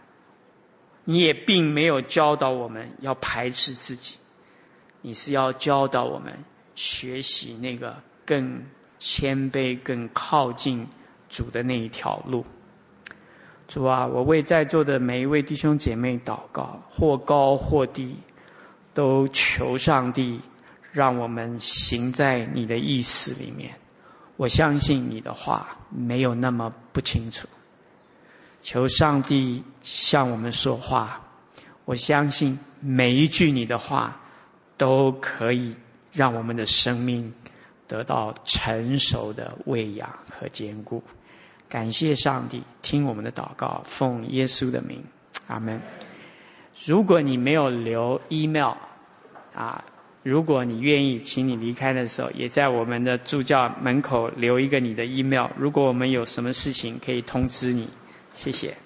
[1.04, 4.14] 你也并没有教导我们要排斥自己，
[5.02, 6.42] 你是要教导我们
[6.74, 8.64] 学习那个更
[8.98, 10.88] 谦卑、更靠近
[11.28, 12.44] 主的那一条路。
[13.66, 18.16] 主啊，我为在座的每一位弟兄姐妹祷告，或高或低，
[18.94, 20.40] 都求上帝。
[20.90, 23.74] 让我们行在你的意思里面。
[24.36, 27.46] 我相信你的话没有那么不清楚。
[28.62, 31.20] 求上帝向我们说话。
[31.84, 34.22] 我相信每一句你的话
[34.78, 35.76] 都可以
[36.10, 37.34] 让我们的生命
[37.88, 41.02] 得到成熟的喂养和坚固。
[41.68, 45.02] 感谢上帝，听我们的祷告，奉耶稣的名，
[45.48, 45.80] 阿门。
[46.86, 48.74] 如果你没有留 email
[49.54, 49.84] 啊。
[50.24, 55.48] 如果你愿意，请你离开的时候，也在我们的助教门口留一个你的 email。
[55.56, 57.88] 如果我们有什么事情，可以通知你。
[58.34, 58.76] 谢谢。